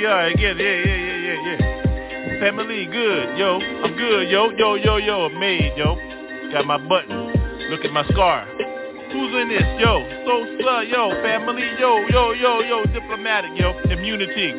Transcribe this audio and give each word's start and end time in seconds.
We 0.00 0.06
are 0.06 0.28
again. 0.28 0.56
Yeah, 0.56 0.64
yeah, 0.64 0.96
yeah, 0.96 1.18
yeah, 1.28 1.56
yeah. 1.60 2.40
Family, 2.40 2.86
good, 2.86 3.36
yo. 3.36 3.60
I'm 3.84 3.94
good, 3.94 4.30
yo, 4.30 4.48
yo, 4.56 4.76
yo, 4.76 4.96
yo. 4.96 5.28
I 5.28 5.38
Made, 5.38 5.76
yo. 5.76 5.94
Got 6.50 6.64
my 6.64 6.78
button. 6.78 7.68
Look 7.68 7.84
at 7.84 7.92
my 7.92 8.08
scar. 8.08 8.46
Who's 9.12 9.34
in 9.42 9.50
this? 9.50 9.60
Yo, 9.78 10.00
so 10.24 10.56
slur, 10.56 10.84
yo, 10.84 11.10
family, 11.20 11.68
yo, 11.78 12.00
yo, 12.08 12.32
yo, 12.32 12.60
yo, 12.62 12.84
diplomatic, 12.86 13.50
yo, 13.60 13.78
immunity. 13.92 14.54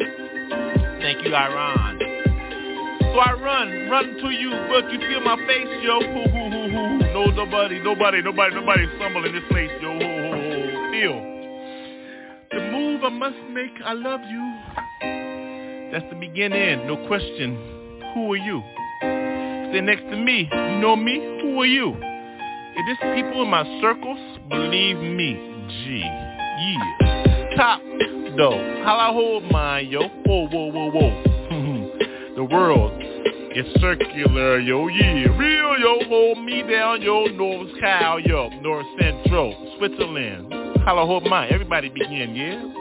Thank 1.02 1.26
you, 1.26 1.34
Iran. 1.34 1.98
So 3.02 3.18
I 3.18 3.34
run, 3.34 3.90
run 3.90 4.18
to 4.22 4.30
you, 4.30 4.52
but 4.70 4.94
you 4.94 5.00
feel 5.00 5.22
my 5.22 5.38
face, 5.48 5.82
yo. 5.82 6.02
Hoo, 6.02 6.30
hoo, 6.30 6.50
hoo, 6.52 6.70
hoo. 6.70 6.98
No, 7.16 7.26
nobody, 7.32 7.80
nobody, 7.82 8.22
nobody, 8.22 8.54
nobody 8.54 8.86
stumble 8.98 9.26
in 9.26 9.34
this 9.34 9.44
place, 9.50 9.72
yo. 9.82 9.98
Feel. 10.92 11.32
The 12.52 12.60
move 12.72 13.04
I 13.04 13.10
must 13.10 13.38
make, 13.50 13.74
I 13.84 13.94
love 13.94 14.22
you. 14.30 14.51
That's 15.92 16.06
the 16.10 16.16
beginning, 16.16 16.88
no 16.88 16.96
question. 17.08 18.00
Who 18.14 18.32
are 18.32 18.38
you? 18.38 18.64
Stay 19.72 19.82
next 19.82 20.04
to 20.04 20.16
me. 20.16 20.50
You 20.50 20.80
know 20.80 20.96
me? 20.96 21.16
Who 21.42 21.60
are 21.60 21.66
you? 21.66 21.98
If 21.98 22.86
this 22.88 22.98
people 23.14 23.44
in 23.44 23.50
my 23.50 23.64
circles, 23.82 24.40
believe 24.50 24.98
me, 24.98 25.34
G, 25.68 26.00
yeah. 26.00 27.56
Top, 27.58 27.82
though, 28.38 28.82
how 28.86 28.96
I 28.96 29.12
hold 29.12 29.44
mine, 29.52 29.90
yo. 29.90 30.08
Whoa, 30.26 30.48
whoa, 30.48 30.72
whoa, 30.72 30.92
whoa. 30.92 31.24
the 32.38 32.44
world 32.46 32.94
is 33.54 33.66
circular, 33.82 34.60
yo, 34.60 34.88
yeah. 34.88 35.28
Real, 35.38 35.78
yo, 35.78 36.08
hold 36.08 36.42
me 36.42 36.64
down, 36.64 37.02
yo. 37.02 37.26
North 37.26 37.70
Cal, 37.82 38.18
yo. 38.22 38.48
North 38.62 38.88
Central, 38.98 39.76
Switzerland. 39.78 40.54
I 40.54 41.06
hold 41.06 41.26
mine. 41.26 41.50
Everybody 41.52 41.90
begin, 41.90 42.34
yeah? 42.34 42.81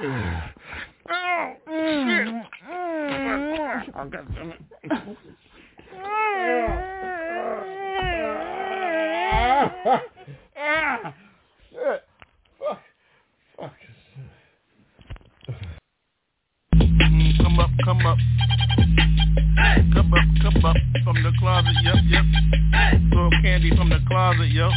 lot. 0.04 0.54
Mm, 16.76 17.38
Come 17.44 17.60
up, 17.60 17.70
come 17.86 18.06
up. 18.06 18.18
Come 19.94 20.14
up, 20.14 20.26
come 20.42 20.66
up 20.66 20.76
from 21.04 21.16
the 21.24 21.32
closet, 21.40 21.76
yep, 21.84 21.96
yep. 22.08 22.26
Throw 23.12 23.30
candy 23.42 23.72
from 23.76 23.90
the 23.90 24.00
closet, 24.08 24.48
yep, 24.50 24.72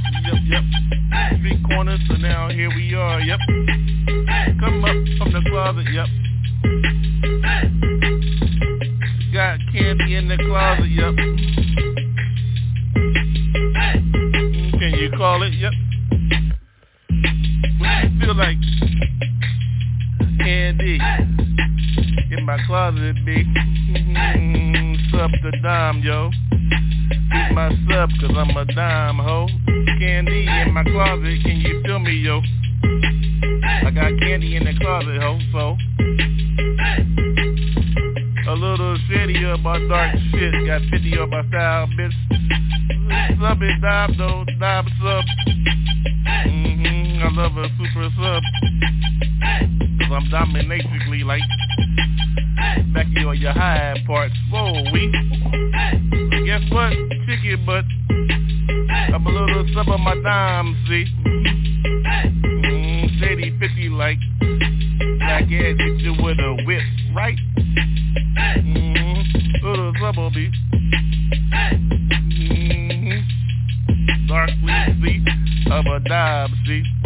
Yeah, 65.53 65.75
hit 65.77 66.01
you 66.01 66.15
with 66.15 66.39
a 66.39 66.65
whip, 66.65 66.83
right? 67.15 67.37
Mm-hmm. 68.57 69.67
Little 69.67 69.93
trouble 69.99 70.31
beef. 70.31 70.51
Mm-hmm. 72.41 73.21
Dark 74.29 74.49
sweet 74.99 75.29
of 75.71 75.85
a 75.85 76.01
dive 76.09 76.49
see. 76.67 77.02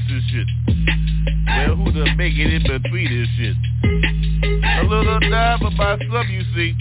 fix 0.00 0.12
this 0.12 0.24
shit? 0.30 0.48
Well, 1.46 1.76
who 1.76 1.92
done 1.92 2.16
make 2.16 2.34
it 2.36 2.52
in 2.52 2.62
between 2.62 3.08
this 3.10 3.28
shit? 3.36 3.56
A 4.78 4.82
little 4.86 5.20
dime 5.20 5.60
my 5.76 5.98
some, 5.98 6.28
you 6.28 6.42
see. 6.54 6.74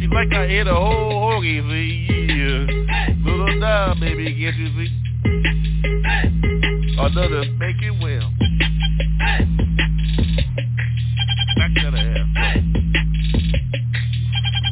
She 0.00 0.06
like 0.08 0.32
I 0.32 0.44
ate 0.46 0.66
a 0.66 0.74
whole 0.74 1.40
hoagie, 1.40 1.62
see? 1.68 2.06
Yeah. 2.32 2.66
Little 3.24 3.60
dime, 3.60 4.00
baby, 4.00 4.24
get 4.34 4.54
you, 4.54 4.68
see? 4.76 4.90
Another 6.98 7.44
make 7.58 7.82
it 7.82 7.94
well. 8.02 8.30
Back 11.56 11.74
to 11.74 11.90
the 11.90 11.98
ass, 11.98 12.28
though. 12.34 12.60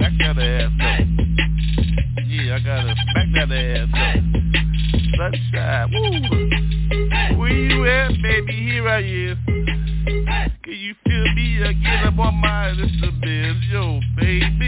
Back 0.01 0.13
to 0.19 0.35
the 0.35 0.45
ass. 0.45 0.73
Yeah, 2.27 2.57
I 2.57 2.59
gotta 2.61 2.95
back 3.15 3.29
that 3.35 3.53
ass. 3.53 3.89
Sunshine, 5.17 5.89
woo! 5.93 6.42
yeah, 7.85 8.09
baby, 8.23 8.53
here 8.53 8.89
I 8.89 9.01
is. 9.01 9.37
Can 9.45 10.53
you 10.67 10.95
feel 11.05 11.35
me? 11.35 11.63
again? 11.63 11.67
I 11.67 11.73
get 11.73 12.07
up 12.07 12.19
on 12.19 12.35
my 12.37 12.71
Elizabeth, 12.71 13.57
yo, 13.71 14.01
baby. 14.17 14.62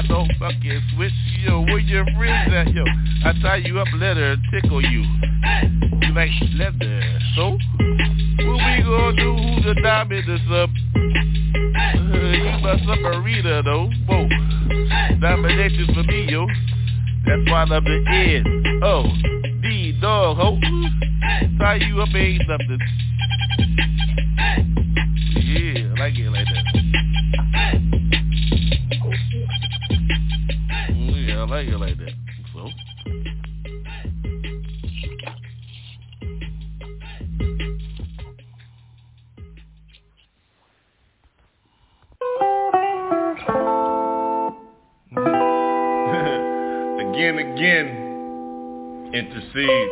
I 0.00 0.06
don't 0.06 0.32
fucking 0.38 0.80
switch, 0.94 1.12
yo, 1.40 1.60
where 1.60 1.78
your 1.78 2.06
friends 2.16 2.50
at, 2.54 2.72
yo? 2.72 2.84
I 3.22 3.34
tie 3.42 3.56
you 3.56 3.78
up, 3.78 3.88
let 3.98 4.16
her 4.16 4.34
tickle 4.50 4.80
you. 4.80 5.02
You 6.00 6.14
like 6.14 6.30
leather, 6.54 7.20
so? 7.36 7.50
What 7.50 7.58
we 8.38 8.82
gonna 8.82 9.14
do, 9.14 9.36
who's 9.36 9.64
the 9.66 9.74
diamond 9.82 10.26
or 10.26 10.38
something? 10.48 10.84
Uh, 11.76 12.32
you 12.32 12.44
my 12.62 12.72
up 12.72 13.62
though, 13.62 13.90
whoa. 14.08 14.26
Domination 15.20 15.86
for 15.92 16.02
me, 16.04 16.32
yo. 16.32 16.46
That's 17.26 17.50
why 17.50 17.64
I'm 17.64 17.84
the 17.84 18.04
end. 18.08 18.82
Oh, 18.82 19.04
D-dog, 19.60 20.36
ho. 20.38 20.58
Tie 21.58 21.74
you 21.86 22.00
up 22.00 22.08
ain't 22.14 22.48
nothing. 22.48 22.78
MCs. 49.54 49.88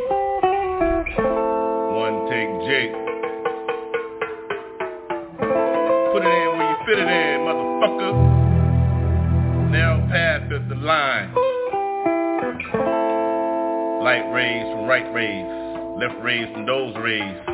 One 1.97 2.31
take 2.31 2.49
Jake. 2.69 2.93
Put 6.13 6.23
it 6.23 6.31
in 6.31 6.49
where 6.57 6.69
you 6.71 6.77
fit 6.87 6.99
it 6.99 7.09
in, 7.09 7.41
motherfucker. 7.43 8.13
Narrow 9.71 10.01
path 10.09 10.53
is 10.53 10.69
the 10.69 10.75
line. 10.77 11.35
Light 14.03 14.31
rays 14.33 14.67
from 14.73 14.87
right 14.87 15.13
rays, 15.13 15.47
left 15.99 16.23
rays 16.23 16.49
from 16.53 16.65
those 16.67 16.95
rays. 16.97 17.48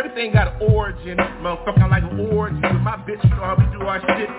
Everything 0.00 0.32
got 0.32 0.48
an 0.48 0.72
origin, 0.72 1.18
motherfucker. 1.44 1.82
I 1.82 1.88
like 1.88 2.04
an 2.04 2.32
origin 2.32 2.62
with 2.62 2.80
my 2.80 2.96
bitch. 3.04 3.22
You 3.22 3.36
know 3.36 3.44
how 3.44 3.56
we 3.60 3.68
do 3.68 3.84
our 3.84 4.00
shit. 4.00 4.32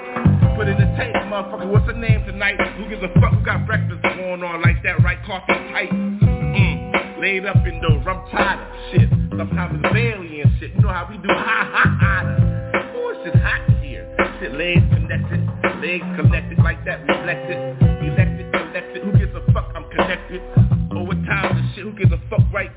Put 0.57 0.65
in 0.65 0.73
the 0.73 0.89
tape, 0.97 1.13
motherfucker. 1.29 1.69
What's 1.69 1.85
the 1.85 1.93
name 1.93 2.25
tonight? 2.25 2.57
Who 2.77 2.89
gives 2.89 3.03
a 3.03 3.13
fuck? 3.21 3.29
Who 3.29 3.45
got 3.45 3.67
breakfast 3.67 4.01
going 4.01 4.41
on 4.41 4.63
like 4.63 4.81
that? 4.81 5.03
Right, 5.03 5.21
coffee 5.23 5.53
tight. 5.69 5.93
Mm. 5.93 7.21
Laid 7.21 7.45
up 7.45 7.61
in 7.67 7.79
the 7.79 8.01
rum 8.01 8.25
tighter 8.31 8.65
shit. 8.89 9.07
Sometimes 9.37 9.77
it's 9.77 9.93
Bailey 9.93 10.41
and 10.41 10.49
shit. 10.59 10.73
You 10.73 10.81
know 10.81 10.89
how 10.89 11.05
we 11.07 11.17
do. 11.21 11.29
Ha 11.29 11.69
ha 11.69 11.85
ha. 12.01 12.91
Oh, 12.97 13.13
it's 13.13 13.29
just 13.29 13.37
hot 13.45 13.61
here. 13.85 14.09
Shit, 14.41 14.57
legs 14.57 14.81
connected, 14.89 15.45
legs 15.77 16.09
connected 16.17 16.57
like 16.57 16.83
that. 16.85 17.05
Reflected, 17.05 17.77
elected, 18.01 18.49
elected. 18.49 19.03
Who 19.03 19.11
gives 19.13 19.35
a 19.37 19.45
fuck? 19.53 19.69
I'm 19.75 19.85
connected. 19.93 20.41
Over 20.89 21.13
time, 21.29 21.53
the 21.53 21.61
shit. 21.75 21.85
Who 21.85 21.93
gives 21.93 22.11
a 22.11 22.17
fuck? 22.31 22.41
Right. 22.51 22.71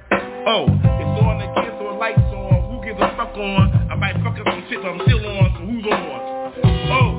Oh, 0.45 0.69
it's 0.69 1.25
on 1.25 1.41
again 1.41 1.74
on. 3.37 3.91
I 3.91 3.95
might 3.97 4.15
fuck 4.23 4.39
up 4.39 4.47
some 4.47 4.65
shit, 4.69 4.83
but 4.83 4.89
I'm 4.91 5.01
still 5.07 5.27
on, 5.27 5.51
so 5.55 5.61
who's 5.67 5.87
on? 5.87 6.35
Oh, 6.91 7.14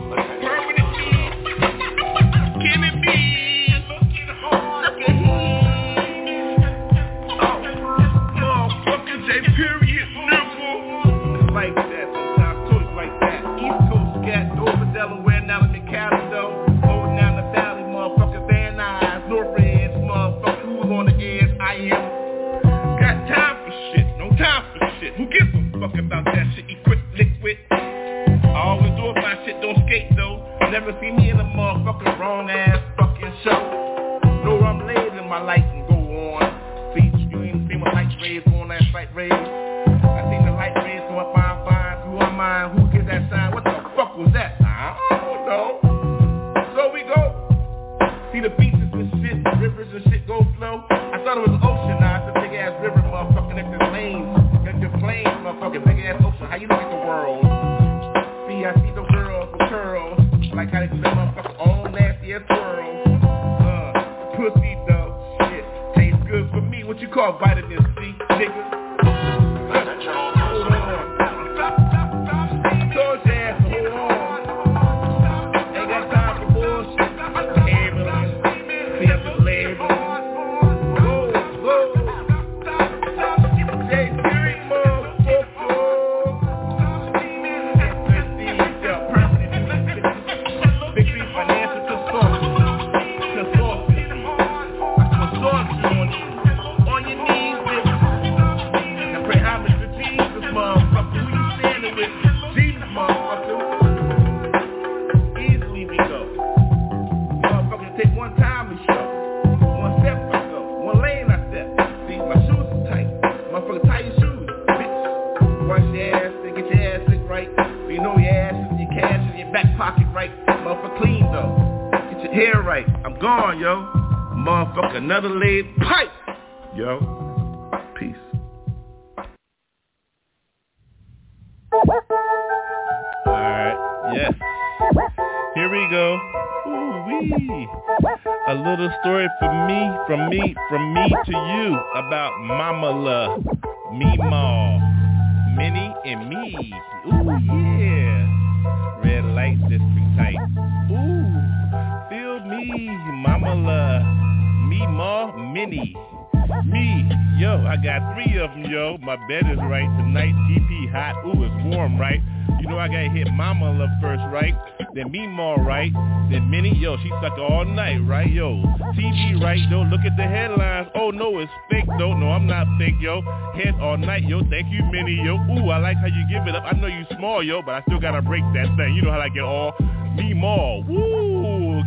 hit 163.15 163.31
Mama 163.31 163.71
love 163.71 163.89
first, 164.01 164.21
right? 164.31 164.53
Then 164.93 165.11
me 165.11 165.25
more, 165.27 165.57
right? 165.57 165.91
Then 166.29 166.49
Minnie, 166.49 166.75
yo, 166.75 166.97
she 166.97 167.09
suck 167.21 167.37
all 167.39 167.65
night, 167.65 167.99
right? 168.05 168.29
Yo, 168.29 168.61
TV, 168.93 169.41
right? 169.41 169.59
Yo, 169.69 169.83
look 169.83 170.01
at 170.01 170.17
the 170.17 170.23
headlines. 170.23 170.89
Oh, 170.95 171.11
no, 171.11 171.39
it's 171.39 171.51
fake, 171.71 171.85
though. 171.97 172.13
No, 172.13 172.31
I'm 172.31 172.47
not 172.47 172.67
fake, 172.77 172.95
yo. 172.99 173.21
Head 173.55 173.75
all 173.81 173.97
night, 173.97 174.23
yo. 174.23 174.41
Thank 174.49 174.71
you, 174.71 174.83
Minnie, 174.91 175.21
yo. 175.23 175.35
Ooh, 175.35 175.69
I 175.69 175.77
like 175.77 175.97
how 175.97 176.07
you 176.07 176.25
give 176.29 176.47
it 176.47 176.55
up. 176.55 176.63
I 176.65 176.73
know 176.77 176.87
you 176.87 177.05
small, 177.17 177.43
yo, 177.43 177.61
but 177.61 177.75
I 177.75 177.81
still 177.87 177.99
got 177.99 178.11
to 178.11 178.21
break 178.21 178.43
that 178.53 178.67
thing. 178.77 178.95
You 178.95 179.01
know 179.01 179.11
how 179.11 179.21
I 179.21 179.29
get 179.29 179.43
all 179.43 179.73
me 180.15 180.33
more. 180.33 180.83
Woo! 180.83 181.34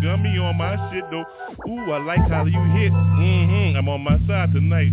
gummy 0.02 0.38
on 0.38 0.57
my 0.57 0.76
shit 0.90 1.05
though. 1.11 1.25
Ooh, 1.69 1.93
I 1.93 1.99
like 1.99 2.28
how 2.28 2.45
you 2.45 2.62
hit. 2.78 2.93
Mm-hmm, 2.93 3.76
I'm 3.76 3.88
on 3.88 4.02
my 4.02 4.19
side 4.26 4.52
tonight. 4.52 4.93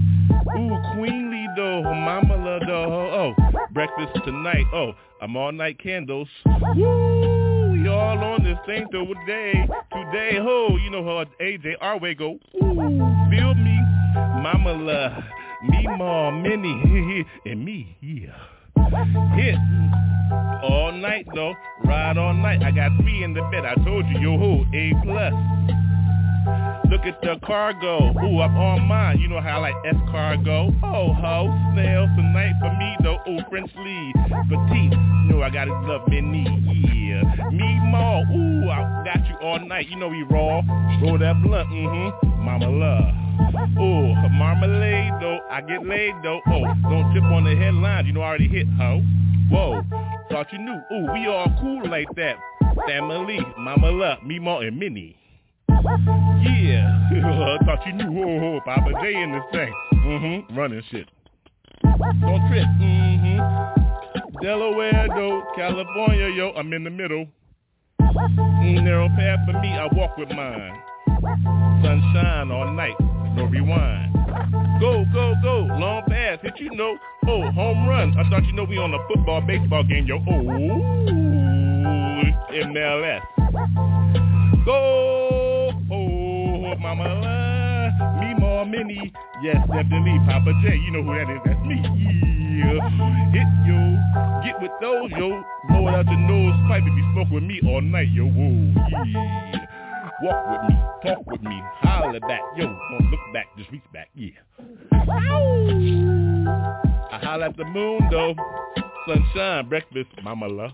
Ooh, 0.57 0.77
queenly 0.95 1.45
though, 1.55 1.83
mama 1.83 2.35
love 2.35 2.61
though. 2.67 3.33
Oh, 3.37 3.67
breakfast 3.71 4.23
tonight. 4.25 4.65
Oh, 4.73 4.93
I'm 5.21 5.35
all 5.35 5.51
night 5.51 5.79
candles. 5.81 6.27
Ooh 6.77 7.45
we 7.85 7.91
all 7.91 8.17
on 8.17 8.43
this 8.43 8.57
thing 8.65 8.87
today. 8.91 9.53
Today, 9.93 10.39
ho, 10.41 10.75
you 10.83 10.89
know 10.89 11.03
how 11.03 11.23
AJ 11.39 11.77
Arway 11.79 12.17
go. 12.17 12.39
Ooh, 12.55 13.29
feel 13.29 13.53
me, 13.53 13.79
mama 14.41 14.73
love. 14.73 15.23
Me, 15.61 15.85
mom, 15.95 16.41
Minnie, 16.41 17.25
and 17.45 17.63
me, 17.63 17.95
yeah. 18.01 18.54
Hit 19.35 19.55
all 20.63 20.91
night 20.91 21.27
though, 21.33 21.53
ride 21.83 22.17
all 22.17 22.33
night. 22.33 22.63
I 22.63 22.71
got 22.71 22.91
three 23.01 23.23
in 23.23 23.33
the 23.33 23.41
bed. 23.51 23.65
I 23.65 23.75
told 23.83 24.05
you, 24.07 24.19
yo 24.19 24.37
ho, 24.37 24.65
A 24.73 24.93
plus. 25.03 25.33
Look 26.95 27.03
at 27.07 27.19
the 27.21 27.35
cargo. 27.45 28.13
Ooh, 28.23 28.39
I'm 28.39 28.55
on 28.55 28.87
mine. 28.87 29.19
You 29.19 29.27
know 29.27 29.41
how 29.41 29.57
I 29.57 29.67
like 29.67 29.75
S 29.83 29.95
cargo. 30.09 30.71
Oh 30.81 31.11
ho, 31.11 31.51
snails 31.73 32.07
tonight 32.15 32.53
for 32.61 32.71
me 32.79 32.95
though. 33.03 33.19
Ooh, 33.27 33.43
French 33.49 33.69
lead, 33.75 34.13
petite. 34.47 34.93
You 34.93 35.27
know 35.27 35.43
I 35.43 35.49
gotta 35.49 35.73
love 35.73 36.07
many. 36.07 36.47
Yeah, 36.47 37.49
me 37.51 37.67
more. 37.91 38.23
Ooh, 38.31 38.69
I 38.69 39.03
got 39.03 39.27
you 39.27 39.35
all 39.45 39.59
night. 39.59 39.89
You 39.89 39.97
know 39.97 40.07
we 40.07 40.23
raw. 40.23 40.61
Roll 41.01 41.19
that 41.19 41.35
blunt. 41.43 41.67
Mm-hmm. 41.67 42.45
Mama 42.45 42.69
love. 42.69 43.13
Ooh, 43.77 44.15
marmalade 44.31 45.11
though. 45.19 45.39
I 45.51 45.59
get 45.67 45.85
laid 45.85 46.13
though. 46.23 46.39
Oh, 46.47 46.63
don't 46.89 47.13
tip 47.13 47.23
on 47.23 47.43
the 47.43 47.57
headlines. 47.57 48.07
You 48.07 48.13
know 48.13 48.21
I 48.21 48.27
already 48.27 48.47
hit, 48.47 48.67
ho. 48.77 49.01
Whoa, 49.51 49.83
thought 50.31 50.47
you 50.53 50.59
knew. 50.59 50.79
Ooh, 50.93 51.11
we 51.11 51.27
all 51.27 51.53
cool 51.59 51.89
like 51.89 52.07
that. 52.15 52.37
Family, 52.87 53.41
Mama 53.57 53.91
Love, 53.91 54.23
me, 54.23 54.39
Ma, 54.39 54.59
and 54.59 54.79
Minnie. 54.79 55.17
Yeah, 55.69 56.91
I 57.59 57.65
thought 57.65 57.85
you 57.85 57.93
knew. 57.93 58.23
Oh, 58.23 58.59
Papa 58.65 58.91
J 59.01 59.21
in 59.21 59.31
this 59.31 59.43
thing. 59.51 59.73
Mm-hmm, 59.93 60.57
running 60.57 60.81
shit. 60.91 61.07
Don't 61.83 62.47
trip. 62.49 62.65
Mm-hmm. 62.79 64.41
Delaware 64.41 65.07
though, 65.15 65.43
California, 65.55 66.29
yo, 66.29 66.51
I'm 66.51 66.71
in 66.73 66.83
the 66.83 66.89
middle. 66.89 67.27
Mm, 68.01 68.83
narrow 68.83 69.07
path 69.09 69.39
for 69.45 69.53
me, 69.59 69.69
I 69.69 69.87
walk 69.93 70.17
with 70.17 70.29
mine. 70.29 70.81
Sunshine 71.83 72.51
all 72.51 72.71
night, 72.73 72.95
no 73.35 73.45
rewind. 73.45 74.13
Go, 74.79 75.05
go, 75.13 75.33
go, 75.41 75.59
long 75.79 76.03
pass, 76.07 76.39
hit 76.41 76.59
you 76.59 76.69
know. 76.75 76.97
Oh, 77.27 77.49
home 77.51 77.87
run. 77.87 78.13
I 78.17 78.29
thought 78.29 78.45
you 78.45 78.53
know 78.53 78.65
we 78.65 78.77
on 78.77 78.93
a 78.93 78.99
football, 79.07 79.41
baseball 79.41 79.83
game, 79.83 80.05
yo. 80.05 80.17
Oh, 80.17 80.45
MLS. 82.51 83.21
Go, 84.65 85.34
oh, 86.75 86.79
mama, 86.79 87.03
uh, 87.03 88.19
me 88.19 88.33
more 88.39 88.65
mini. 88.65 89.11
Yes, 89.41 89.57
definitely, 89.67 90.19
Papa 90.25 90.51
J. 90.63 90.75
You 90.75 90.91
know 90.91 91.03
who 91.03 91.13
that 91.13 91.29
is? 91.29 91.41
That's 91.45 91.65
me. 91.65 91.81
Yeah, 92.55 92.79
hit 93.31 93.49
yo, 93.67 93.79
get 94.43 94.61
with 94.61 94.71
those 94.81 95.11
yo. 95.11 95.43
Blow 95.67 95.87
it 95.87 95.95
out 95.95 96.05
your 96.05 96.19
nose, 96.19 96.55
pipe 96.67 96.83
if 96.85 96.95
you 96.95 97.05
smoke 97.13 97.29
with 97.31 97.43
me 97.43 97.59
all 97.67 97.81
night, 97.81 98.09
yo. 98.11 98.25
Whoa, 98.25 98.73
yeah. 99.05 99.65
Walk 100.21 100.47
with 100.49 100.61
me, 100.69 100.75
talk 101.03 101.25
with 101.27 101.41
me, 101.41 101.61
holler 101.81 102.21
back, 102.21 102.39
yo, 102.55 102.65
don't 102.65 103.11
look 103.11 103.19
back, 103.33 103.47
just 103.57 103.69
reach 103.69 103.83
back, 103.91 104.07
yeah. 104.15 104.29
I 107.11 107.19
holler 107.21 107.47
at 107.47 107.57
the 107.57 107.65
moon 107.65 107.99
though, 108.09 108.33
sunshine, 109.05 109.67
breakfast, 109.67 110.07
mama 110.23 110.47
love. 110.47 110.71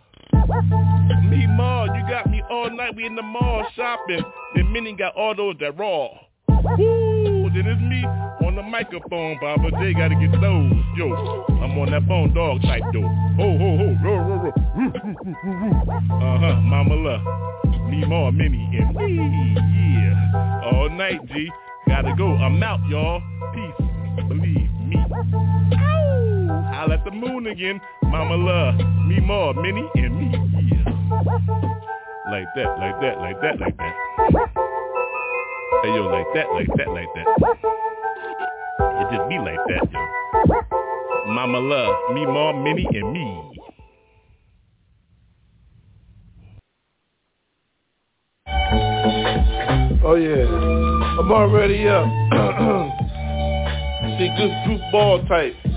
Me 1.30 1.48
mall, 1.48 1.88
you 1.88 2.02
got 2.10 2.30
me 2.30 2.42
all 2.50 2.70
night, 2.70 2.96
we 2.96 3.06
in 3.06 3.16
the 3.16 3.22
mall 3.22 3.66
shopping, 3.76 4.24
then 4.56 4.72
Minnie 4.72 4.94
got 4.94 5.16
all 5.16 5.36
those 5.36 5.56
that 5.60 5.78
raw. 5.78 6.10
Woo, 6.78 7.50
then 7.54 7.68
it's 7.68 7.82
me 7.82 8.04
on 8.46 8.56
the 8.56 8.64
microphone, 8.64 9.38
Papa 9.40 9.72
J 9.80 9.94
gotta 9.94 10.16
get 10.16 10.32
those, 10.40 10.74
yo. 10.96 11.46
I'm 11.62 11.78
on 11.78 11.92
that 11.92 12.08
bone 12.08 12.34
dog 12.34 12.62
type 12.64 12.84
though. 12.94 13.08
Ho 13.38 13.58
ho 13.58 13.78
ho, 13.78 13.98
row 14.04 14.18
row 14.18 14.38
row. 14.44 14.54
Uh 16.12 16.40
huh, 16.40 16.56
mama 16.62 16.96
love. 16.96 17.22
Me 17.90 18.06
more, 18.06 18.32
Minnie 18.32 18.70
and 18.80 18.96
me, 18.96 19.16
yeah. 19.56 20.62
All 20.72 20.90
night, 20.90 21.26
G. 21.28 21.50
Gotta 21.88 22.16
go. 22.18 22.36
I'm 22.36 22.62
out, 22.64 22.80
y'all. 22.90 23.22
Peace. 23.54 24.28
Believe 24.28 24.71
me. 24.92 24.98
I'll 26.74 26.92
at 26.92 27.04
the 27.06 27.12
moon 27.12 27.48
again. 27.48 27.80
Mama 28.04 28.36
love. 28.36 28.76
Me 29.08 29.20
more, 29.20 29.54
Minnie 29.54 29.90
and 29.96 30.16
me, 30.18 30.32
yeah. 30.72 30.86
Like 32.32 32.48
that, 32.56 32.78
like 32.80 33.00
that, 33.02 33.18
like 33.20 33.42
that, 33.42 33.60
like 33.60 33.78
that. 33.78 33.96
Hey 35.84 35.90
yo, 35.96 36.08
like 36.08 36.28
that, 36.34 36.48
like 36.54 36.68
that, 36.78 36.90
like 36.90 37.08
that. 37.16 37.28
It 39.00 39.16
just 39.16 39.28
be 39.28 39.38
like 39.38 39.60
that, 39.68 39.92
yo. 39.92 41.32
Mama 41.34 41.60
love, 41.60 42.14
me, 42.14 42.26
mom, 42.26 42.64
Minnie, 42.64 42.88
and 42.94 43.12
me. 43.12 43.52
Oh 50.04 50.16
yeah, 50.16 50.46
I'm 51.20 51.32
already 51.32 51.88
up. 51.88 52.08
See, 54.22 54.30
good 54.38 54.54
group 54.66 54.82
ball 54.92 55.18
type. 55.26 55.56
See, 55.64 55.72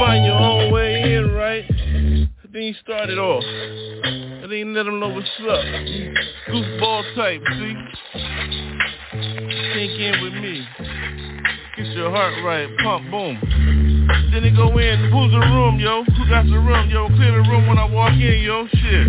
find 0.00 0.24
your 0.24 0.38
own 0.38 0.72
way 0.72 1.14
in, 1.16 1.32
right? 1.32 1.64
Then 2.50 2.62
you 2.62 2.72
start 2.82 3.10
it 3.10 3.18
off. 3.18 3.44
And 3.44 4.50
then 4.50 4.72
let 4.72 4.84
them 4.84 4.98
know 4.98 5.10
what's 5.10 5.28
up. 5.42 5.64
Goofball 6.48 7.14
type, 7.14 7.42
see? 7.58 7.74
Sink 9.74 10.00
in 10.00 10.22
with 10.22 10.32
me. 10.32 10.66
Get 11.76 11.88
your 11.88 12.10
heart 12.10 12.42
right, 12.42 12.66
pump, 12.82 13.10
boom. 13.10 13.85
Then 14.30 14.42
they 14.42 14.50
go 14.50 14.70
in, 14.78 15.10
who's 15.10 15.32
the 15.32 15.42
room, 15.50 15.78
yo? 15.78 16.04
Who 16.04 16.22
got 16.28 16.46
the 16.46 16.58
room, 16.58 16.90
yo? 16.90 17.08
Clear 17.08 17.32
the 17.32 17.44
room 17.48 17.66
when 17.66 17.78
I 17.78 17.86
walk 17.90 18.12
in, 18.12 18.38
yo, 18.42 18.66
shit. 18.68 19.08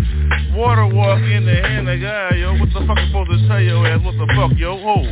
Water 0.54 0.86
walk 0.86 1.20
in 1.22 1.46
the 1.46 1.54
hand 1.54 1.88
of 1.88 2.00
God, 2.00 2.34
yo. 2.34 2.58
What 2.58 2.68
the 2.74 2.82
fuck 2.86 2.98
I'm 2.98 3.06
supposed 3.08 3.30
to 3.30 3.38
tell 3.46 3.60
your 3.60 3.86
ass? 3.86 4.02
What 4.02 4.18
the 4.18 4.26
fuck, 4.34 4.58
yo? 4.58 4.74
Oh, 4.74 5.04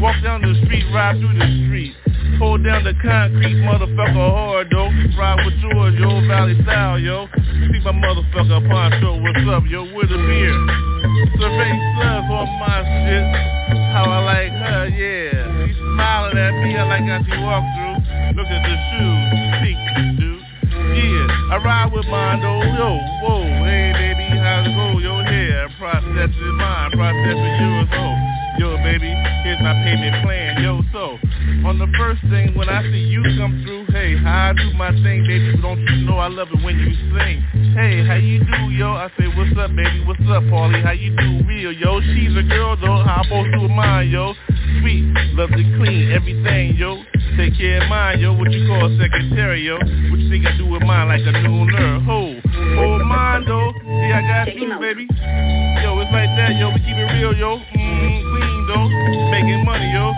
walk 0.00 0.16
down 0.22 0.40
the 0.40 0.54
street, 0.64 0.84
ride 0.92 1.20
through 1.20 1.36
the 1.36 1.48
street. 1.66 1.92
Pull 2.38 2.58
down 2.58 2.84
the 2.84 2.94
concrete, 3.02 3.60
motherfucker 3.62 4.16
hard, 4.16 4.68
though. 4.70 4.90
Ride 5.18 5.44
with 5.44 5.54
George, 5.60 5.94
yo, 6.00 6.24
Valley 6.26 6.56
style, 6.62 6.98
yo. 6.98 7.28
See 7.68 7.80
my 7.84 7.92
motherfucker 7.92 8.64
poncho, 8.68 9.20
what's 9.20 9.44
up, 9.52 9.64
yo, 9.68 9.84
with 9.94 10.10
a 10.10 10.20
beer. 10.24 10.56
Survey 11.36 11.72
slugs 11.94 12.30
on 12.32 12.48
my 12.58 12.80
shit. 13.04 13.24
How 13.92 14.08
I 14.08 14.18
like 14.24 14.52
her, 14.52 14.86
yeah. 14.88 15.66
She 15.68 15.74
smiling 15.74 16.38
at 16.38 16.54
me, 16.64 16.76
I 16.76 16.82
like 16.88 17.04
how 17.04 17.20
she 17.22 17.36
walk 17.42 17.64
through. 17.76 17.93
Look 18.32 18.48
at 18.48 18.62
the 18.64 18.76
shoes, 18.88 19.28
pink, 19.60 19.78
dude. 20.18 20.40
Yeah, 20.96 21.52
I 21.52 21.60
ride 21.62 21.92
with 21.92 22.06
though, 22.06 22.62
yo, 22.64 22.98
whoa. 23.20 23.44
Hey, 23.68 23.92
baby, 23.92 24.24
how's 24.40 24.66
it 24.66 24.72
go, 24.72 24.98
yo, 24.98 25.20
yeah. 25.20 25.68
Process 25.78 26.30
is 26.30 26.52
mine, 26.56 26.90
process 26.92 27.36
is 27.36 27.54
yours, 27.60 27.88
oh. 27.92 28.16
Yo, 28.58 28.76
baby, 28.78 29.12
here's 29.44 29.60
my 29.60 29.74
payment 29.84 30.24
plan, 30.24 30.62
yo, 30.62 30.80
so 30.92 31.18
on 31.64 31.78
the 31.78 31.88
first 31.98 32.20
thing 32.28 32.54
when 32.54 32.68
I 32.68 32.82
see 32.82 33.08
you 33.08 33.22
come 33.38 33.62
through, 33.64 33.86
hey, 33.92 34.16
how 34.16 34.50
I 34.50 34.52
do 34.52 34.72
my 34.76 34.90
thing, 35.02 35.24
baby, 35.26 35.56
don't 35.62 35.80
you 35.80 36.04
know 36.04 36.18
I 36.18 36.28
love 36.28 36.48
it 36.52 36.62
when 36.62 36.78
you 36.78 36.92
sing. 37.16 37.40
Hey, 37.74 38.04
how 38.06 38.14
you 38.14 38.40
do, 38.44 38.70
yo? 38.70 38.92
I 38.92 39.08
say, 39.18 39.26
what's 39.28 39.56
up, 39.58 39.74
baby, 39.74 40.04
what's 40.06 40.20
up, 40.28 40.44
Paulie? 40.44 40.82
How 40.82 40.92
you 40.92 41.16
do, 41.16 41.44
real, 41.46 41.72
yo? 41.72 42.00
She's 42.00 42.36
a 42.36 42.42
girl, 42.42 42.76
though, 42.76 43.02
how 43.02 43.22
I'm 43.22 43.24
supposed 43.24 43.52
to 43.52 43.68
mine, 43.68 44.10
yo? 44.10 44.34
Sweet, 44.80 45.04
love 45.34 45.50
to 45.50 45.64
clean 45.80 46.12
everything, 46.12 46.76
yo. 46.76 47.02
Take 47.36 47.58
care 47.58 47.82
of 47.82 47.88
mine, 47.90 48.20
yo, 48.20 48.32
what 48.32 48.52
you 48.52 48.62
call 48.66 48.86
a 48.86 48.94
secretary, 48.96 49.66
yo? 49.66 49.74
What 49.74 50.20
you 50.22 50.30
think 50.30 50.46
I 50.46 50.56
do 50.56 50.70
with 50.70 50.82
mine 50.82 51.08
like 51.08 51.26
a 51.26 51.34
new 51.42 51.66
nerve? 51.66 52.02
Ho, 52.06 52.30
hold 52.78 53.02
mine, 53.02 53.42
though. 53.42 53.74
See, 53.74 54.12
I 54.14 54.22
got 54.22 54.54
you, 54.54 54.70
baby. 54.78 55.10
Yo, 55.82 55.98
it's 55.98 56.14
like 56.14 56.30
that, 56.38 56.54
yo, 56.62 56.70
we 56.70 56.78
keep 56.86 56.94
it 56.94 57.10
real, 57.10 57.34
yo. 57.34 57.58
Mmm, 57.58 58.18
clean, 58.30 58.60
though. 58.70 58.86
Making 59.34 59.66
money, 59.66 59.90
yo. 59.90 60.14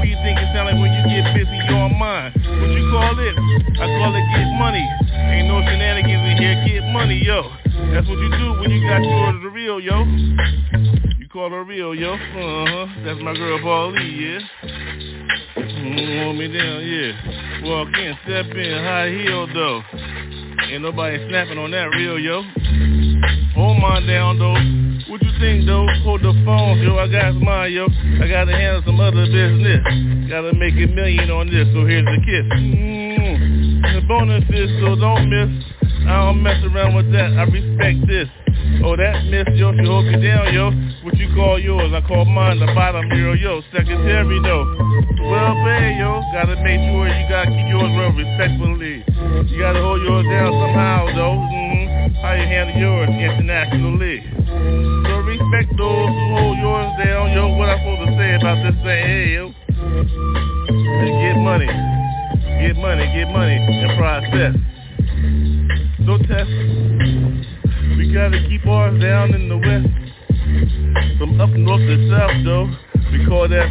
What 0.00 0.08
you 0.08 0.16
think 0.24 0.40
it 0.40 0.48
sound 0.56 0.72
like 0.72 0.80
when 0.80 0.88
you 0.88 1.04
get 1.04 1.36
busy, 1.36 1.52
you 1.68 1.76
on 1.76 1.98
mine? 2.00 2.32
What 2.32 2.72
you 2.72 2.88
call 2.88 3.12
it? 3.12 3.36
I 3.76 3.84
call 4.00 4.16
it 4.16 4.24
get 4.32 4.48
money. 4.56 4.84
Ain't 5.36 5.48
no 5.48 5.60
shenanigans 5.60 6.24
in 6.32 6.36
here, 6.40 6.64
get 6.64 6.88
money, 6.96 7.20
yo. 7.20 7.44
That's 7.92 8.08
what 8.08 8.16
you 8.16 8.30
do 8.40 8.56
when 8.56 8.70
you 8.72 8.80
got 8.88 9.04
yours 9.04 9.36
the 9.44 9.50
real, 9.52 9.80
yo. 9.80 10.00
You 11.20 11.28
call 11.28 11.50
her 11.50 11.62
real, 11.62 11.94
yo. 11.94 12.14
Uh-huh. 12.14 12.86
That's 13.04 13.20
my 13.20 13.36
girl 13.36 13.58
Paulie, 13.60 14.00
yeah. 14.16 14.40
Mm, 15.84 16.26
want 16.26 16.38
me 16.38 16.48
down, 16.48 16.80
yeah. 16.80 17.68
Walk 17.68 17.88
in, 17.92 18.16
step 18.24 18.46
in, 18.56 18.72
high 18.80 19.10
heel 19.10 19.46
though. 19.52 19.82
Ain't 20.72 20.80
nobody 20.80 21.18
snapping 21.28 21.58
on 21.58 21.70
that 21.72 21.92
real, 21.92 22.18
yo. 22.18 22.40
Hold 23.54 23.78
mine 23.82 24.06
down 24.06 24.38
though. 24.38 24.56
What 25.12 25.20
you 25.22 25.30
think 25.38 25.66
though? 25.66 25.86
Hold 26.04 26.22
the 26.22 26.32
phone, 26.46 26.80
yo. 26.80 26.96
I 26.96 27.06
got 27.06 27.34
mine, 27.34 27.72
yo. 27.72 27.84
I 27.84 28.26
gotta 28.28 28.56
handle 28.56 28.82
some 28.86 28.98
other 28.98 29.26
business. 29.26 29.84
Gotta 30.30 30.54
make 30.54 30.72
a 30.80 30.88
million 30.88 31.30
on 31.30 31.52
this, 31.52 31.68
so 31.76 31.84
here's 31.84 32.08
the 32.08 32.16
kiss. 32.24 32.48
Mm. 32.48 34.00
The 34.00 34.08
bonus 34.08 34.44
is 34.48 34.70
so 34.80 34.96
don't 34.96 35.28
miss. 35.28 35.64
I 36.08 36.24
don't 36.24 36.42
mess 36.42 36.64
around 36.64 36.94
with 36.96 37.12
that. 37.12 37.36
I 37.36 37.44
respect 37.44 38.06
this. 38.08 38.28
Oh, 38.84 38.96
that 38.96 39.24
miss, 39.26 39.48
yo, 39.56 39.72
she 39.72 39.84
hold 39.86 40.04
you 40.06 40.20
down, 40.20 40.52
yo. 40.52 40.70
What 41.02 41.16
you 41.16 41.28
call 41.34 41.58
yours? 41.58 41.92
I 41.94 42.00
call 42.06 42.24
mine 42.24 42.60
the 42.60 42.66
bottom 42.74 43.10
hero, 43.10 43.34
yo. 43.34 43.62
Secretary, 43.72 44.40
though. 44.42 44.64
Well 45.24 45.54
paid, 45.64 45.98
yo. 45.98 46.20
Gotta 46.32 46.56
make 46.62 46.80
sure 46.90 47.08
you 47.08 47.24
gotta 47.28 47.50
keep 47.50 47.68
yours 47.68 47.90
real 47.96 48.12
respectfully. 48.12 49.04
You 49.48 49.58
gotta 49.58 49.80
hold 49.80 50.02
yours 50.02 50.26
down 50.28 50.52
somehow, 50.52 51.06
though. 51.16 51.38
Mm-hmm. 51.38 52.14
How 52.20 52.32
you 52.34 52.46
handle 52.48 52.76
yours 52.76 53.08
internationally. 53.08 54.20
So 55.06 55.12
respect 55.24 55.70
those 55.76 56.08
who 56.12 56.24
hold 56.36 56.58
yours 56.58 56.90
down, 57.04 57.32
yo. 57.32 57.56
What 57.56 57.68
I 57.68 57.78
supposed 57.78 58.04
to 58.04 58.16
say 58.16 58.34
about 58.36 58.58
this 58.64 58.76
thing, 58.84 59.02
hey, 59.06 59.34
yo. 59.34 59.52
Get 61.24 61.36
money. 61.40 61.68
Get 62.60 62.76
money, 62.76 63.04
get 63.12 63.28
money, 63.32 63.56
and 63.60 63.96
process. 63.98 64.54
No 66.00 66.18
test. 66.18 67.13
We 67.96 68.12
gotta 68.12 68.42
keep 68.48 68.66
ours 68.66 69.00
down 69.00 69.34
in 69.34 69.48
the 69.48 69.56
west. 69.56 69.86
From 71.18 71.40
up 71.40 71.50
north 71.50 71.80
to 71.80 72.10
south, 72.10 72.44
though. 72.44 72.66
We 73.12 73.24
call 73.26 73.48
that 73.48 73.70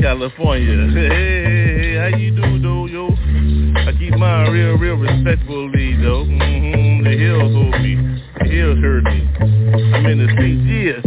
California. 0.00 0.86
Hey, 0.94 1.08
hey, 1.08 1.38
hey, 1.44 1.94
how 1.98 2.16
you 2.16 2.30
do, 2.30 2.58
though, 2.62 2.86
yo? 2.86 3.08
I 3.86 3.92
keep 3.98 4.16
mine 4.16 4.50
real, 4.50 4.78
real 4.78 4.94
respectfully, 4.94 5.96
though. 5.96 6.24
Mm-hmm. 6.24 7.04
The 7.04 7.10
hills 7.18 7.52
hold 7.52 7.82
me. 7.82 7.94
The 8.38 8.48
hills 8.48 8.78
hurt 8.78 9.04
me. 9.04 9.26
I'm 9.94 10.06
in 10.06 10.18
the 10.18 10.28
streets, 10.34 10.62
yeah. 10.70 11.02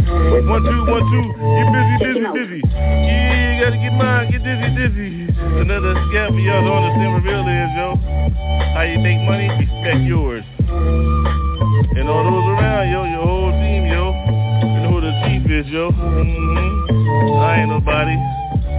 One, 0.48 0.62
two, 0.64 0.84
one, 0.84 1.04
two. 1.08 1.26
Get 1.32 1.68
busy, 1.72 1.96
busy, 2.04 2.26
busy. 2.36 2.60
Yeah, 2.72 3.60
gotta 3.64 3.76
get 3.76 3.92
mine. 3.96 4.30
Get 4.30 4.44
dizzy, 4.44 4.68
dizzy. 4.76 5.12
Another 5.60 5.94
for 5.94 6.40
y'all 6.40 6.64
don't 6.64 6.84
understand 6.84 7.12
what 7.14 7.24
real 7.24 7.48
is, 7.48 7.72
yo. 7.76 7.96
How 8.74 8.82
you 8.82 8.98
make 8.98 9.20
money? 9.24 9.48
Respect 9.48 10.04
yours. 10.04 10.44
And 11.94 12.08
all 12.08 12.24
those 12.24 12.48
around, 12.56 12.90
yo, 12.90 13.04
your 13.04 13.22
whole 13.22 13.52
team, 13.52 13.84
yo. 13.84 14.12
Know 14.82 14.90
who 14.92 15.00
the 15.02 15.12
chief 15.26 15.44
is, 15.50 15.66
yo. 15.70 15.90
Mm-hmm. 15.90 17.38
I 17.38 17.60
ain't 17.60 17.68
nobody. 17.68 18.16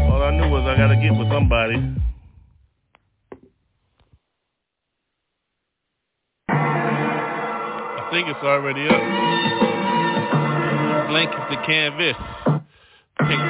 All 0.09 0.23
I 0.23 0.31
knew 0.31 0.49
was 0.49 0.65
I 0.65 0.75
gotta 0.75 0.95
get 0.95 1.13
with 1.15 1.29
somebody. 1.29 1.77
I 6.49 8.09
think 8.11 8.27
it's 8.29 8.43
already 8.43 8.87
up. 8.87 9.01
Blank 11.09 11.29
is 11.29 11.47
the 11.51 11.57
canvas. 11.67 12.17
Paint, 13.19 13.41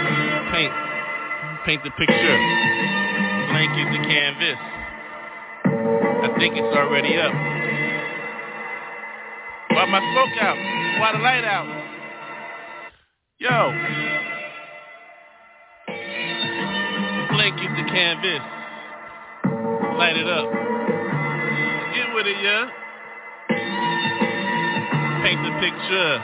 paint, 0.52 0.73
paint 1.65 1.84
the 1.84 1.91
picture. 1.91 2.38
Blank 3.47 3.71
is 3.80 3.88
the 3.95 4.04
canvas. 4.12 4.60
I 5.65 6.28
think 6.38 6.56
it's 6.58 6.76
already 6.76 7.17
up. 7.17 7.34
Why 9.74 9.86
my 9.86 10.00
smoke 10.14 10.38
out? 10.40 10.58
Why 11.02 11.12
the 11.14 11.20
light 11.20 11.44
out? 11.44 11.66
Yo. 13.40 13.74
Blank 17.34 17.58
is 17.58 17.74
the 17.76 17.86
canvas. 17.90 18.44
Light 19.98 20.16
it 20.16 20.28
up. 20.30 20.46
Get 21.96 22.14
with 22.14 22.28
it, 22.28 22.38
yeah. 22.44 22.70
Paint 25.24 25.42
the 25.42 25.54
picture. 25.60 26.22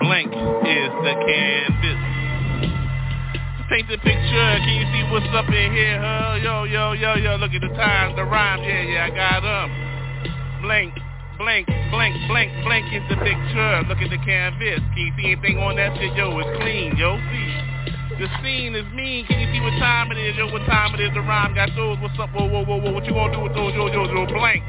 Blank 0.00 0.28
is 0.28 0.92
the 1.08 1.14
canvas. 1.24 2.00
Paint 3.70 3.88
the 3.88 3.98
picture. 3.98 4.50
Can 4.60 4.74
you 4.76 4.86
see 4.92 5.10
what's 5.10 5.26
up 5.34 5.48
in 5.48 5.72
here, 5.72 5.98
huh? 5.98 6.36
Yo, 6.42 6.64
yo, 6.64 6.92
yo, 6.92 7.14
yo. 7.14 7.36
Look 7.36 7.52
at 7.52 7.62
the 7.62 7.68
time, 7.68 8.14
the 8.14 8.24
rhyme. 8.24 8.62
Yeah, 8.62 8.82
yeah, 8.82 9.06
I 9.06 9.10
got 9.10 9.40
them. 9.40 10.62
Blank, 10.62 10.94
blank, 11.38 11.66
blank, 11.94 12.14
blank, 12.28 12.50
blank 12.66 12.84
is 12.92 13.02
the 13.08 13.16
picture. 13.22 13.82
Look 13.88 14.02
at 14.02 14.10
the 14.10 14.18
canvas. 14.26 14.82
Can 14.92 14.98
you 14.98 15.12
see 15.16 15.32
anything 15.32 15.58
on 15.58 15.76
that 15.76 15.96
shit? 15.96 16.12
Yo, 16.18 16.36
it's 16.38 16.50
clean. 16.58 16.98
Yo, 16.98 17.16
see. 17.30 17.78
The 18.18 18.26
scene 18.42 18.74
is 18.74 18.84
mean. 18.92 19.24
Can 19.26 19.38
you 19.38 19.46
see 19.54 19.62
what 19.62 19.78
time 19.78 20.10
it 20.10 20.18
is? 20.18 20.36
Yo, 20.36 20.50
what 20.50 20.66
time 20.66 20.92
it 20.98 21.00
is? 21.00 21.14
The 21.14 21.22
rhyme 21.22 21.54
got 21.54 21.70
those. 21.78 21.96
What's 22.02 22.18
up? 22.18 22.34
Whoa, 22.34 22.50
whoa, 22.50 22.66
whoa, 22.66 22.82
whoa. 22.82 22.90
What 22.92 23.06
you 23.06 23.14
gonna 23.14 23.32
do 23.32 23.40
with 23.46 23.54
those? 23.54 23.72
Yo, 23.72 23.86
yo, 23.86 24.04
yo, 24.10 24.26
blank. 24.26 24.66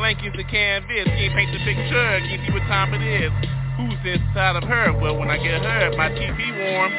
Blank 0.00 0.24
is 0.24 0.32
the 0.34 0.44
canvas. 0.48 1.04
Can 1.04 1.20
you 1.20 1.30
paint 1.36 1.52
the 1.52 1.60
picture? 1.60 2.08
Can 2.24 2.30
you 2.32 2.40
see 2.48 2.52
what 2.52 2.64
time 2.66 2.96
it 2.96 3.04
is? 3.04 3.30
Who's 3.76 4.00
inside 4.08 4.56
of 4.56 4.64
her? 4.64 4.96
Well, 4.96 5.16
when 5.20 5.28
I 5.28 5.36
get 5.36 5.60
her, 5.62 5.92
my 5.96 6.08
TV 6.08 6.40
warm. 6.56 6.92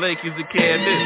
Blake 0.00 0.24
is 0.24 0.32
the 0.32 0.44
canvas. 0.44 1.02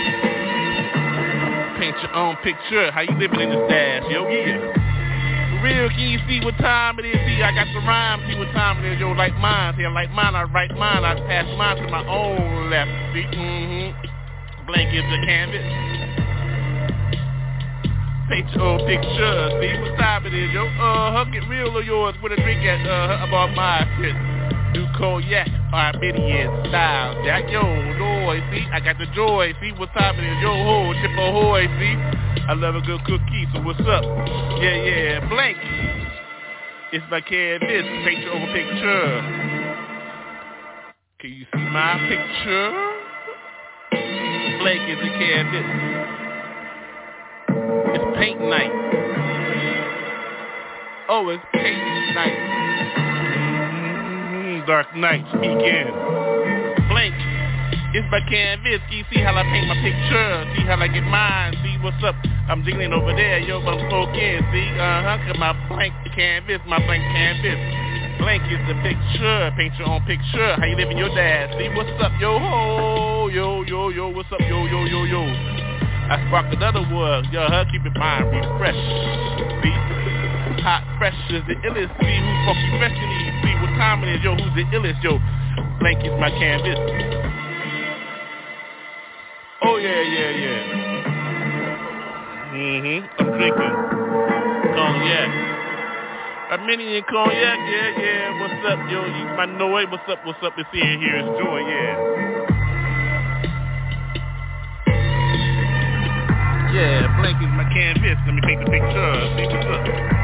Paint 1.81 1.97
your 1.99 2.15
own 2.15 2.37
picture. 2.45 2.93
How 2.93 3.01
you 3.01 3.11
living 3.19 3.41
in 3.41 3.51
the 3.51 3.67
stash? 3.67 4.05
Yo, 4.09 4.23
yeah. 4.31 5.61
Real, 5.65 5.91
can 5.91 5.99
you 5.99 6.21
see 6.29 6.39
what 6.45 6.55
time 6.59 7.01
it 7.01 7.07
is? 7.07 7.19
See, 7.27 7.43
I 7.43 7.51
got 7.51 7.67
the 7.75 7.81
rhyme. 7.83 8.23
See 8.31 8.39
what 8.39 8.53
time 8.53 8.85
it 8.85 8.93
is? 8.93 9.01
Yo, 9.01 9.11
like 9.11 9.35
mine. 9.43 9.75
See, 9.77 9.85
I 9.85 9.91
like 9.91 10.13
mine. 10.13 10.37
I 10.37 10.45
write 10.45 10.71
mine. 10.79 11.03
I 11.03 11.19
pass 11.27 11.45
mine 11.59 11.77
to 11.83 11.91
my 11.91 12.07
own 12.07 12.71
left. 12.71 12.89
See, 13.11 13.27
mm-hmm. 13.35 14.67
Blank 14.69 14.95
is 14.95 15.03
the 15.03 15.27
canvas. 15.27 15.67
Paint 18.31 18.51
your 18.55 18.63
own 18.63 18.79
picture. 18.87 19.59
See 19.59 19.75
what 19.91 19.99
time 19.99 20.25
it 20.27 20.35
is? 20.35 20.53
Yo, 20.55 20.67
uh-huh. 20.67 21.25
Get 21.33 21.49
real 21.49 21.77
of 21.77 21.85
yours 21.85 22.15
with 22.23 22.31
a 22.31 22.37
drink 22.37 22.63
at, 22.63 22.87
uh, 22.87 23.27
about 23.27 23.51
my 23.57 23.83
shit. 23.99 24.15
Do 24.73 24.87
cognac, 24.97 25.51
Armenian 25.75 26.49
style. 26.69 27.19
Jack, 27.25 27.51
yo, 27.51 27.63
joy, 27.99 28.41
see, 28.53 28.65
I 28.73 28.81
got 28.81 28.97
the 28.99 29.07
joy, 29.15 29.53
see 29.61 29.73
what's 29.77 29.93
happening, 29.93 30.39
yo 30.41 30.55
ho, 30.55 30.95
chip 31.03 31.11
ahoy, 31.19 31.67
see, 31.79 31.97
I 32.47 32.55
love 32.55 32.77
a 32.77 32.81
good 32.81 33.03
cookie, 33.05 33.47
so 33.53 33.61
what's 33.63 33.81
up? 33.81 34.05
Yeah, 34.63 34.77
yeah, 34.77 35.29
blank. 35.29 35.59
It's 36.93 37.05
my 37.11 37.21
canvas, 37.21 37.85
picture 38.07 38.31
over 38.31 38.47
picture. 38.55 39.23
Can 41.19 41.31
you 41.33 41.47
see 41.53 41.67
my 41.75 41.99
picture? 42.07 42.71
Blank 44.61 44.83
is 44.89 44.99
a 45.03 45.11
canvas. 45.19 45.69
It's 47.97 48.17
paint 48.17 48.41
night. 48.41 48.71
Oh, 51.09 51.29
it's 51.31 51.45
paint 51.53 52.15
night 52.15 52.55
dark 54.67 54.95
nights 54.97 55.29
begin. 55.41 55.93
Blank 56.89 57.15
is 57.95 58.05
my 58.11 58.21
canvas. 58.29 58.81
See 58.91 59.21
how 59.21 59.37
I 59.37 59.43
paint 59.45 59.69
my 59.69 59.77
picture. 59.85 60.31
See 60.57 60.65
how 60.65 60.81
I 60.81 60.89
get 60.89 61.05
mine. 61.05 61.55
See 61.63 61.77
what's 61.83 62.03
up. 62.05 62.17
I'm 62.49 62.65
jiggling 62.65 62.93
over 62.93 63.13
there. 63.13 63.39
Yo, 63.41 63.61
I'm 63.61 63.79
smoking. 63.89 64.41
See, 64.53 64.69
uh-huh. 64.77 65.19
Cause 65.27 65.39
my 65.39 65.53
blank 65.69 65.95
canvas, 66.17 66.61
my 66.67 66.79
blank 66.85 67.05
canvas. 67.13 67.61
Blank 68.19 68.43
is 68.49 68.61
the 68.69 68.77
picture. 68.81 69.53
Paint 69.57 69.75
your 69.79 69.89
own 69.89 70.03
picture. 70.07 70.57
How 70.57 70.65
you 70.65 70.77
living 70.77 70.99
your 70.99 71.13
dad? 71.15 71.57
See 71.59 71.69
what's 71.77 71.93
up, 72.01 72.13
yo 72.21 72.39
ho, 72.39 73.29
yo 73.29 73.63
yo 73.63 73.91
yo. 73.91 74.09
What's 74.09 74.33
up, 74.33 74.41
yo 74.41 74.65
yo 74.65 74.85
yo 74.85 75.05
yo? 75.05 75.23
I 75.25 76.25
spark 76.29 76.53
another 76.53 76.85
word. 76.95 77.27
Yo, 77.33 77.45
huh? 77.49 77.65
Keep 77.71 77.85
your 77.85 77.95
mind 77.95 78.29
refreshed. 78.33 79.65
See 79.65 79.94
hot, 80.65 80.81
fresh 80.97 81.15
is 81.29 81.45
the 81.45 81.57
illest. 81.69 81.93
See 82.01 82.17
who's 82.25 82.41
funky 82.49 82.69
fresh 82.81 82.97
in 82.97 83.09
these. 83.13 83.37
See 83.45 83.55
what 83.61 83.77
time 83.77 84.01
it 84.03 84.17
is, 84.17 84.25
yo. 84.25 84.33
Who's 84.35 84.55
the 84.57 84.65
illest, 84.73 85.05
yo? 85.05 85.21
Blank 85.79 86.01
is 86.09 86.17
my 86.17 86.33
canvas. 86.33 86.81
Oh 89.63 89.77
yeah, 89.77 90.01
yeah, 90.01 90.31
yeah. 90.41 90.63
Mhm. 92.57 93.09
I'm 93.21 93.29
drinking 93.37 93.75
cognac. 94.73 95.31
Armenian 96.51 97.05
cognac, 97.13 97.59
yeah, 97.69 98.01
yeah. 98.01 98.41
What's 98.41 98.65
up, 98.65 98.81
yo? 98.89 99.05
You 99.05 99.25
my 99.37 99.45
Noe. 99.45 99.85
What's 99.93 100.09
up? 100.09 100.25
What's 100.25 100.43
up? 100.43 100.55
It's 100.57 100.69
here. 100.73 100.97
Here 100.97 101.17
is 101.21 101.29
joy, 101.39 101.61
yeah. 101.61 101.95
Yeah, 106.73 107.21
blank 107.21 107.37
is 107.43 107.53
my 107.53 107.69
canvas. 107.73 108.19
Let 108.27 108.35
me 108.35 108.41
take 108.43 108.59
the 108.65 108.71
picture. 108.71 109.13
See 109.37 109.47
what's 109.47 109.69
up. 109.69 110.24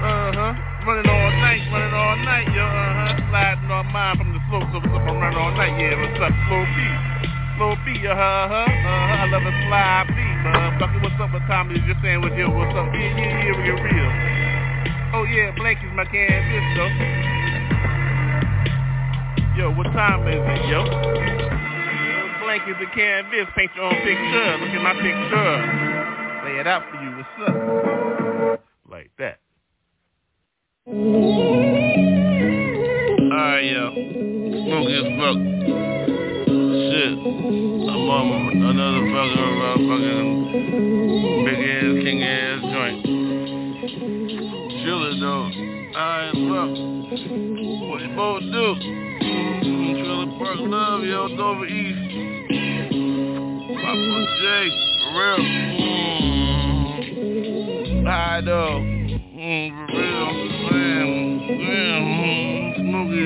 Uh-huh. 0.00 0.56
Running 0.88 1.12
all 1.12 1.30
night, 1.44 1.60
running 1.68 1.92
all 1.92 2.16
night, 2.24 2.48
yo, 2.56 2.64
uh-huh. 2.64 3.20
Sliding 3.28 3.68
on 3.68 3.84
mine 3.92 4.16
from 4.16 4.32
the 4.32 4.40
slopes 4.48 4.72
of 4.72 4.80
up. 4.80 5.04
I'm 5.04 5.20
running 5.20 5.36
all 5.36 5.52
night, 5.52 5.76
yeah, 5.76 5.92
what's 5.92 6.16
up? 6.24 6.32
Slow 6.48 6.64
B. 6.72 6.78
Slow 7.60 7.76
B, 7.84 7.88
uh-huh, 8.08 8.16
uh-huh. 8.16 9.20
I 9.20 9.28
love 9.28 9.44
a 9.44 9.52
slide 9.68 10.08
B, 10.08 10.24
motherfucker. 10.40 11.04
What's 11.04 11.20
up? 11.20 11.36
with 11.36 11.44
time 11.52 11.68
is 11.76 11.84
your 11.84 12.00
sandwich, 12.00 12.32
yo? 12.32 12.48
What's 12.48 12.72
up? 12.72 12.88
Yeah, 12.96 13.12
yeah, 13.12 13.44
yeah, 13.44 13.52
we 13.52 13.60
get 13.60 13.76
real. 13.76 14.08
Oh, 15.12 15.28
yeah, 15.28 15.52
blank 15.52 15.84
is 15.84 15.92
my 15.92 16.08
canvas, 16.08 16.64
though. 16.80 16.88
Yo, 19.60 19.68
what 19.76 19.92
time 19.92 20.24
is 20.32 20.40
it, 20.40 20.64
yo? 20.64 20.80
Blank 22.40 22.64
is 22.72 22.80
canvas. 22.96 23.52
Paint 23.52 23.76
your 23.76 23.84
own 23.84 24.00
picture. 24.00 24.48
Look 24.64 24.72
at 24.72 24.80
my 24.80 24.96
picture. 24.96 25.52
Lay 26.48 26.56
it 26.56 26.66
out 26.66 26.88
for 26.88 26.96
you. 27.04 27.20
What's 27.20 27.84
up? 27.84 27.89
Alright, 30.88 31.04
yo. 33.64 33.92
Smoky 33.92 34.94
as 34.96 35.04
fuck. 35.20 35.36
Shit. 36.88 37.12
I'm 37.90 38.08
on 38.08 38.32
another 38.56 39.04
motherfucker, 39.04 39.76
motherfucking 39.76 40.30
big 41.44 41.60
ass, 41.68 41.92
king 42.02 42.20
ass 42.24 42.60
joint. 42.62 42.98
Chill 44.80 45.00
it 45.04 45.16
though. 45.20 45.46
Alright, 46.00 46.34
look. 46.34 46.72
What 47.90 48.00
you 48.00 48.08
both 48.16 48.40
do? 48.40 48.74
Trailer 50.00 50.32
Park 50.38 50.58
Love, 50.60 51.02
yo, 51.04 51.28
Dover 51.36 51.66
East. 51.66 52.10
Papa 53.82 54.18
J, 54.40 54.44
for 55.04 55.12
real. 55.20 55.40
Mm. 56.80 58.06
High 58.06 58.40
though. 58.46 58.80
Mm, 59.40 59.70
for 59.90 59.98
real, 60.00 60.39
Pass 63.10 63.18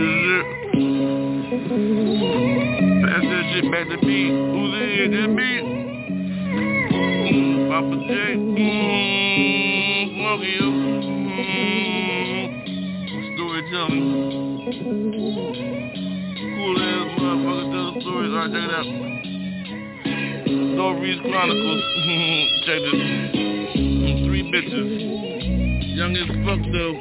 that 3.20 3.44
shit 3.52 3.68
back 3.70 3.84
to 3.84 3.96
me. 4.06 4.32
Who's 4.32 4.72
in 5.12 5.36
me. 5.36 5.50
Mm, 7.28 7.68
Papa 7.68 7.96
J. 8.08 8.10
Mm, 8.32 10.08
smoky, 10.16 10.52
yo. 10.56 10.68
Mm, 11.28 12.44
storytelling. 13.34 14.08
Cool 16.56 16.78
ass 16.80 17.08
motherfucker 17.20 17.66
tell 17.68 17.86
the 17.92 18.00
stories. 18.00 18.32
Alright, 18.32 18.52
check 18.54 18.64
it 18.64 18.72
out. 18.72 18.88
Stories 20.74 21.20
Chronicles. 21.20 21.82
check 22.64 22.80
this. 22.80 23.04
Three 24.24 24.44
bitches. 24.50 24.90
Young 25.94 26.16
as 26.16 26.28
fuck 26.46 26.62
though. 26.72 26.96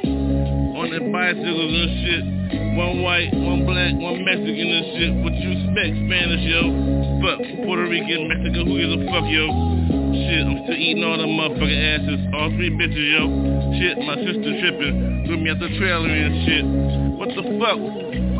On 0.76 0.86
their 0.90 1.06
bicycles 1.10 1.72
and 1.72 1.90
shit. 2.04 2.43
One 2.74 3.02
white, 3.02 3.30
one 3.30 3.62
black, 3.62 3.94
one 4.02 4.24
Mexican 4.26 4.66
and 4.66 4.86
shit. 4.98 5.12
What 5.22 5.30
you 5.38 5.50
expect? 5.54 5.94
Spanish, 5.94 6.42
yo. 6.42 6.74
Fuck. 7.22 7.38
Puerto 7.62 7.86
Rican, 7.86 8.26
Mexican, 8.26 8.66
who 8.66 8.74
gives 8.74 8.98
a 8.98 9.00
fuck, 9.14 9.30
yo? 9.30 9.46
Shit, 10.10 10.42
I'm 10.42 10.58
still 10.66 10.74
eating 10.74 11.06
all 11.06 11.14
them 11.14 11.38
motherfucking 11.38 11.70
asses. 11.70 12.18
All 12.34 12.50
three 12.58 12.74
bitches, 12.74 13.08
yo. 13.14 13.30
Shit, 13.78 13.94
my 14.02 14.18
sister 14.26 14.50
tripping. 14.58 15.22
Threw 15.22 15.38
me 15.38 15.54
at 15.54 15.62
the 15.62 15.70
trailer 15.78 16.10
and 16.10 16.34
shit. 16.42 16.66
What 17.14 17.30
the 17.30 17.46
fuck? 17.62 17.78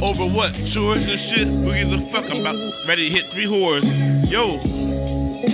Over 0.03 0.27
what? 0.27 0.51
Chores 0.75 0.99
and 0.99 1.23
shit? 1.31 1.47
Who 1.47 1.71
gives 1.71 1.95
a 1.95 2.01
fuck? 2.11 2.27
I'm 2.27 2.43
about 2.43 2.59
ready 2.91 3.07
to 3.07 3.15
hit 3.15 3.31
three 3.39 3.47
whores. 3.47 3.87
Yo. 4.35 4.59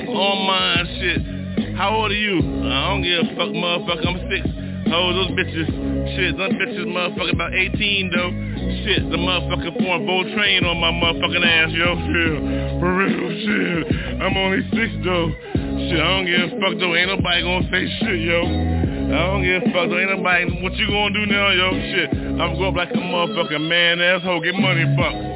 On 0.08 0.36
mine, 0.48 0.88
shit. 0.96 1.76
How 1.76 2.00
old 2.00 2.12
are 2.12 2.14
you? 2.14 2.40
I 2.64 2.96
don't 2.96 3.04
give 3.04 3.28
a 3.28 3.36
fuck, 3.36 3.52
motherfucker. 3.52 4.08
I'm 4.08 4.24
six. 4.32 4.40
Oh, 4.88 5.12
those 5.12 5.36
bitches. 5.36 5.68
Shit, 6.16 6.36
them 6.40 6.56
bitches 6.56 6.88
motherfucker 6.88 7.32
about 7.34 7.52
18, 7.52 8.10
though. 8.10 8.49
Shit, 8.84 9.10
the 9.10 9.16
motherfucker 9.16 9.76
pouring 9.76 10.06
bowl 10.06 10.24
train 10.34 10.64
on 10.64 10.80
my 10.80 10.90
motherfucking 10.90 11.44
ass, 11.44 11.70
yo. 11.72 11.96
Shit, 12.00 12.80
for 12.80 12.96
real, 12.96 13.28
shit. 13.44 14.20
I'm 14.22 14.36
only 14.36 14.64
six, 14.72 14.88
though. 15.04 15.28
Shit, 15.52 16.00
I 16.00 16.08
don't 16.16 16.24
give 16.24 16.40
a 16.40 16.60
fuck, 16.60 16.80
though. 16.80 16.96
Ain't 16.96 17.12
nobody 17.12 17.42
gonna 17.42 17.68
say 17.70 17.84
shit, 18.00 18.20
yo. 18.24 18.40
I 18.40 19.20
don't 19.28 19.42
give 19.44 19.62
a 19.62 19.66
fuck, 19.72 19.90
though. 19.90 20.00
Ain't 20.00 20.16
nobody, 20.16 20.62
what 20.62 20.72
you 20.76 20.86
gonna 20.88 21.12
do 21.12 21.26
now, 21.26 21.50
yo? 21.50 21.70
Shit, 21.92 22.08
I'm 22.40 22.56
going 22.56 22.72
up 22.72 22.76
like 22.76 22.90
a 22.90 23.04
motherfucking 23.04 23.68
man 23.68 24.00
asshole. 24.00 24.40
Get 24.40 24.54
money, 24.54 24.84
fuck. 24.96 25.29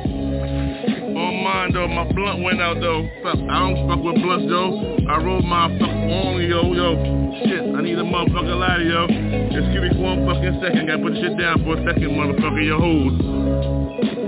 On 1.44 1.52
mine 1.52 1.72
though, 1.74 1.88
my 1.88 2.10
blunt 2.10 2.42
went 2.42 2.62
out 2.62 2.80
though. 2.80 3.04
I 3.22 3.58
don't 3.58 3.86
fuck 3.86 4.02
with 4.02 4.14
blunts 4.22 4.48
though. 4.48 4.96
I 5.10 5.22
rolled 5.22 5.44
my 5.44 5.68
fuck 5.78 5.90
only 5.90 6.46
yo, 6.46 6.72
yo. 6.72 6.96
Shit, 7.44 7.60
I 7.76 7.82
need 7.82 7.98
a 7.98 8.02
motherfucker 8.02 8.56
lighter 8.56 8.84
yo. 8.84 9.04
Excuse 9.04 9.82
me 9.82 9.90
for 9.92 10.16
one 10.16 10.24
fucking 10.24 10.58
second. 10.62 10.86
Gotta 10.86 11.02
put 11.02 11.12
shit 11.20 11.36
down 11.36 11.62
for 11.62 11.76
a 11.76 11.84
second, 11.84 12.16
motherfucker. 12.16 12.64
Your 12.64 12.80
hold. 12.80 14.23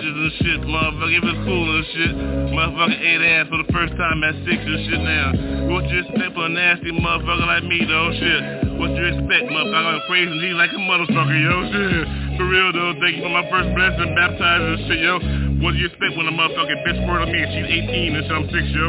Bitches 0.00 0.16
and 0.16 0.32
shit, 0.40 0.60
motherfucker. 0.64 1.12
It's 1.12 1.40
cool 1.44 1.68
and 1.68 1.86
shit, 1.92 2.14
motherfucker 2.56 2.96
ate 2.96 3.20
ass 3.20 3.48
for 3.52 3.60
the 3.60 3.68
first 3.72 3.92
time 4.00 4.24
at 4.24 4.34
six 4.48 4.56
and 4.56 4.80
shit 4.88 5.00
now. 5.00 5.28
What 5.68 5.84
you 5.92 6.00
expect 6.00 6.32
for 6.34 6.46
a 6.46 6.48
nasty 6.48 6.92
motherfucker 6.92 7.46
like 7.46 7.64
me, 7.64 7.84
though, 7.84 8.08
shit? 8.16 8.40
What 8.80 8.96
you 8.96 9.04
expect, 9.12 9.52
motherfucker? 9.52 9.92
I'm 9.92 10.04
praising 10.08 10.40
G 10.40 10.56
like 10.56 10.72
a 10.72 10.80
motherfucker, 10.80 11.36
yo, 11.36 11.54
shit. 11.68 12.04
For 12.40 12.46
real, 12.48 12.72
though, 12.72 12.96
thank 13.00 13.20
you 13.20 13.22
for 13.22 13.34
my 13.34 13.44
first 13.52 13.68
blessing, 13.76 14.16
baptized 14.16 14.64
and 14.64 14.80
shit, 14.88 15.00
yo. 15.04 15.14
What 15.60 15.76
do 15.76 15.84
you 15.84 15.92
expect 15.92 16.16
when 16.16 16.24
a 16.24 16.32
motherfucking 16.32 16.80
bitch 16.88 16.98
squirt 17.04 17.20
on 17.20 17.28
me 17.28 17.44
and 17.44 17.50
she's 17.52 17.68
18 17.68 18.16
and 18.16 18.24
shit, 18.24 18.32
I'm 18.32 18.46
six, 18.48 18.64
yo? 18.72 18.86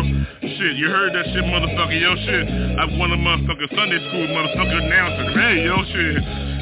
Shit, 0.47 0.73
you 0.79 0.87
heard 0.87 1.11
that 1.11 1.27
shit, 1.35 1.43
motherfucker, 1.43 1.99
yo, 1.99 2.15
shit. 2.23 2.43
I'm 2.79 2.95
one 2.95 3.11
of 3.11 3.19
motherfucking 3.19 3.69
Sunday 3.75 3.99
school 4.07 4.27
motherfucker 4.31 4.79
announcer. 4.79 5.25
Hey, 5.35 5.67
yo, 5.67 5.75
shit. 5.91 6.50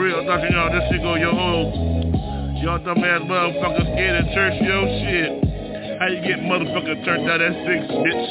Real, 0.00 0.24
Dr. 0.24 0.48
Y'all, 0.48 0.72
this 0.72 0.80
shit 0.88 1.02
go, 1.02 1.14
yo, 1.14 1.28
oh. 1.28 1.76
Y'all 2.64 2.80
dumbass 2.80 3.20
motherfuckers 3.28 3.84
scared 3.92 4.16
of 4.16 4.32
church, 4.32 4.56
yo, 4.64 4.88
shit. 5.04 6.00
How 6.00 6.08
you 6.08 6.22
get 6.24 6.40
motherfucker 6.40 7.04
turned 7.04 7.28
out 7.28 7.42
at 7.42 7.52
six, 7.68 7.84
bitch? 7.84 8.24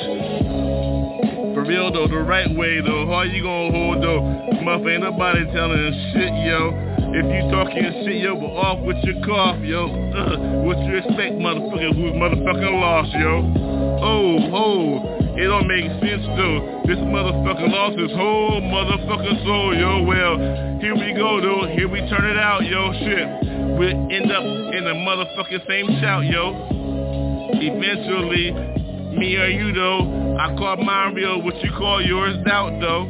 For 1.53 1.61
real 1.61 1.93
though, 1.93 2.07
the 2.07 2.25
right 2.25 2.49
way 2.57 2.81
though, 2.81 3.05
how 3.05 3.21
you 3.21 3.43
gonna 3.43 3.69
hold 3.69 4.01
though? 4.01 4.21
Motherfucker, 4.65 4.93
ain't 4.93 5.03
nobody 5.03 5.45
telling 5.53 5.93
shit, 6.09 6.33
yo. 6.49 6.73
If 7.13 7.25
you 7.29 7.51
talking 7.53 7.85
shit, 8.01 8.17
yo, 8.17 8.33
but 8.33 8.49
off 8.49 8.81
with 8.81 8.97
your 9.03 9.23
cough, 9.23 9.61
yo. 9.61 9.93
Uh, 9.93 10.65
what 10.65 10.79
you 10.89 10.97
expect, 10.97 11.37
motherfucker, 11.37 11.93
who's 11.93 12.17
motherfucking 12.17 12.81
lost, 12.81 13.13
yo? 13.13 13.45
Oh, 14.01 14.49
oh. 14.57 15.18
It 15.39 15.47
don't 15.47 15.67
make 15.67 15.87
sense 16.03 16.27
though. 16.35 16.83
This 16.85 16.99
motherfucker 16.99 17.71
lost 17.71 17.97
his 17.97 18.11
whole 18.11 18.59
motherfucking 18.59 19.45
soul, 19.45 19.73
yo. 19.73 20.03
Well, 20.03 20.35
here 20.81 20.93
we 20.93 21.13
go 21.15 21.39
though. 21.39 21.65
Here 21.65 21.87
we 21.87 21.99
turn 22.09 22.25
it 22.25 22.35
out, 22.35 22.65
yo. 22.65 22.91
Shit. 22.91 23.79
We 23.79 23.87
end 23.87 24.29
up 24.33 24.43
in 24.43 24.83
the 24.83 24.99
motherfucking 24.99 25.65
same 25.65 25.87
shout, 26.01 26.25
yo. 26.25 26.67
Eventually, 27.55 28.51
me 29.17 29.37
or 29.37 29.47
you 29.47 29.71
though, 29.71 30.35
I 30.37 30.53
call 30.57 30.75
mine 30.83 31.15
real. 31.15 31.41
What 31.41 31.55
you 31.63 31.71
call 31.71 32.01
yours 32.01 32.35
doubt 32.45 32.81
though. 32.81 33.05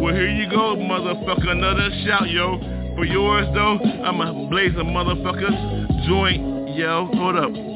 Well, 0.00 0.14
here 0.14 0.30
you 0.30 0.48
go, 0.48 0.76
motherfucker. 0.76 1.50
Another 1.50 1.90
shout, 2.06 2.30
yo. 2.30 2.60
For 2.96 3.04
yours 3.04 3.46
though, 3.52 3.76
blaze 4.48 4.72
a 4.72 4.84
motherfucker's 4.84 6.08
joint, 6.08 6.76
yo. 6.78 7.10
Hold 7.12 7.36
up. 7.36 7.73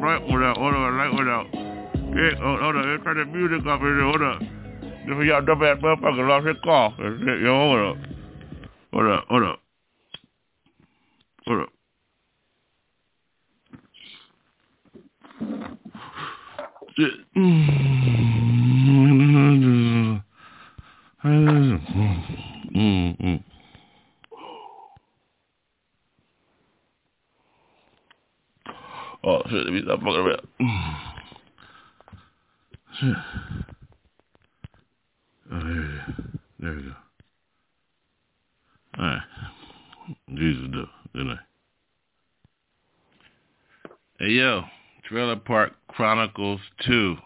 Right 0.00 0.26
one 0.26 0.42
out, 0.42 0.56
hold 0.56 0.74
on, 0.74 0.94
right 0.94 1.12
one 1.12 1.28
out. 1.28 1.46
Yeah, 1.52 2.34
hold, 2.42 2.60
hold 2.60 2.76
on, 2.76 2.90
let's 2.90 3.04
turn 3.04 3.18
the 3.18 3.26
music 3.26 3.66
up 3.66 3.80
in 3.80 3.96
there, 3.96 4.04
hold 4.04 4.22
up. 4.22 4.40
This 4.40 5.16
y'all 5.26 5.44
dumb 5.44 5.62
ass 5.62 5.78
motherfucker 5.78 6.28
lost 6.28 6.46
his 6.46 6.56
it, 7.28 7.40
yo, 7.42 7.54
hold 7.54 7.80
up. 7.80 7.96
Hold 8.92 9.12
up, 9.12 9.24
hold 9.28 9.44
up. 9.44 9.60
Hold 11.46 11.60
up. 11.62 11.72
Shit. 16.96 17.12
Mm-hmm. 21.22 23.49
Oh 29.22 29.42
shit, 29.48 29.64
let 29.64 29.72
me 29.72 29.82
stop 29.84 30.00
fucking 30.00 30.16
around. 30.16 30.48
Shit. 33.00 33.16
Oh, 35.52 35.58
there, 35.58 36.06
there 36.60 36.74
we 36.76 36.82
go. 36.82 36.94
Alright. 38.96 39.22
Jesus 40.32 40.68
though, 40.72 40.86
good 41.12 41.26
night. 41.26 41.38
Hey 44.20 44.28
yo, 44.28 44.62
Trailer 45.08 45.34
Park 45.34 45.72
Chronicles 45.88 46.60
2. 46.86 47.16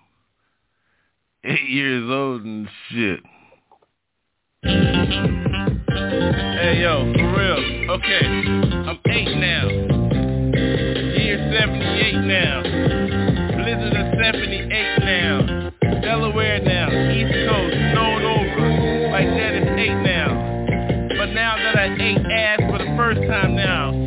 Eight 1.44 1.68
years 1.68 2.11
old 2.11 2.44
and 2.44 2.66
shit. 2.88 3.20
Hey 4.62 4.70
yo, 6.80 7.12
for 7.12 7.35
real. 7.37 7.90
Okay, 7.90 8.24
I'm 8.24 8.98
eight 9.07 9.37
now. 9.37 9.93
Year 11.54 11.62
78 11.62 12.14
now. 12.26 12.62
Blizzard 13.62 13.94
of 13.94 14.18
78 14.18 14.98
now. 15.04 15.70
Delaware 16.02 16.60
now. 16.60 16.90
East 16.90 17.32
Coast, 17.48 17.74
snowed 17.92 18.24
over. 18.26 19.10
Like 19.12 19.28
that 19.28 19.54
is 19.54 19.68
eight 19.78 19.94
now. 20.02 20.34
But 21.16 21.30
now 21.30 21.54
that 21.56 21.76
I 21.78 21.94
ate 21.94 22.26
ass 22.26 22.58
for 22.68 22.78
the 22.78 22.90
first 22.96 23.20
time 23.28 23.54
now, 23.54 24.03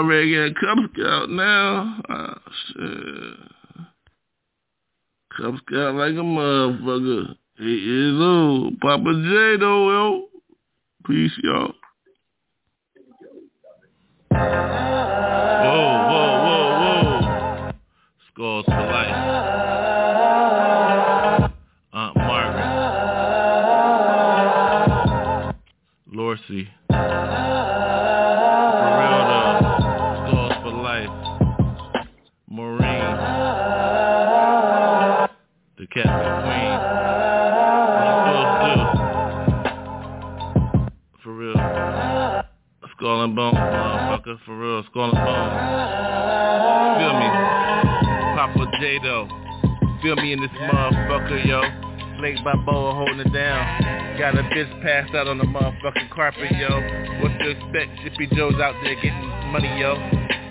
I'm 0.00 0.06
about 0.06 0.14
ready 0.14 0.32
to 0.32 0.48
get 0.48 0.56
a 0.56 0.60
Cub 0.60 0.78
Scout 0.94 1.28
now. 1.28 2.00
Oh, 2.08 2.34
shit. 2.68 3.36
Cub 5.36 5.54
Scout 5.66 5.94
like 5.94 6.14
a 6.14 6.24
motherfucker. 6.24 7.36
Eight 7.60 7.82
years 7.82 8.18
old. 8.18 8.80
Papa 8.80 9.12
J 9.12 9.56
though, 9.60 9.90
yo. 9.90 10.28
Peace, 11.06 11.38
y'all. 11.42 11.74
Whoa, 14.30 14.38
whoa, 16.08 16.28
whoa, 16.46 16.64
whoa. 16.80 17.72
Skulls 18.32 18.64
for 18.64 18.72
life. 18.72 19.16
Aunt 21.92 22.16
Margaret. 22.16 22.68
Lorcy. 26.10 26.70
Motherfucker. 44.30 44.44
For 44.44 44.58
real. 44.58 44.84
Skull 44.90 45.04
and 45.04 45.12
bones. 45.12 45.90
Feel 46.98 47.14
me? 47.18 47.28
Papa 48.36 48.70
J 48.80 48.98
though. 49.02 49.28
Feel 50.02 50.16
me 50.16 50.32
in 50.32 50.40
this 50.40 50.50
motherfucker, 50.50 51.46
yo. 51.46 51.62
Blake 52.18 52.36
Balboa 52.44 52.94
holding 52.94 53.20
it 53.20 53.32
down. 53.32 54.18
Got 54.18 54.38
a 54.38 54.42
bitch 54.42 54.82
passed 54.82 55.14
out 55.14 55.26
on 55.26 55.38
the 55.38 55.44
motherfucking 55.44 56.10
carpet, 56.10 56.50
yo. 56.52 56.68
What 57.22 57.38
to 57.38 57.50
expect? 57.50 57.98
Jippy 58.00 58.34
Joe's 58.36 58.54
out 58.60 58.74
there 58.82 58.94
getting 58.96 59.28
money, 59.52 59.80
yo. 59.80 59.96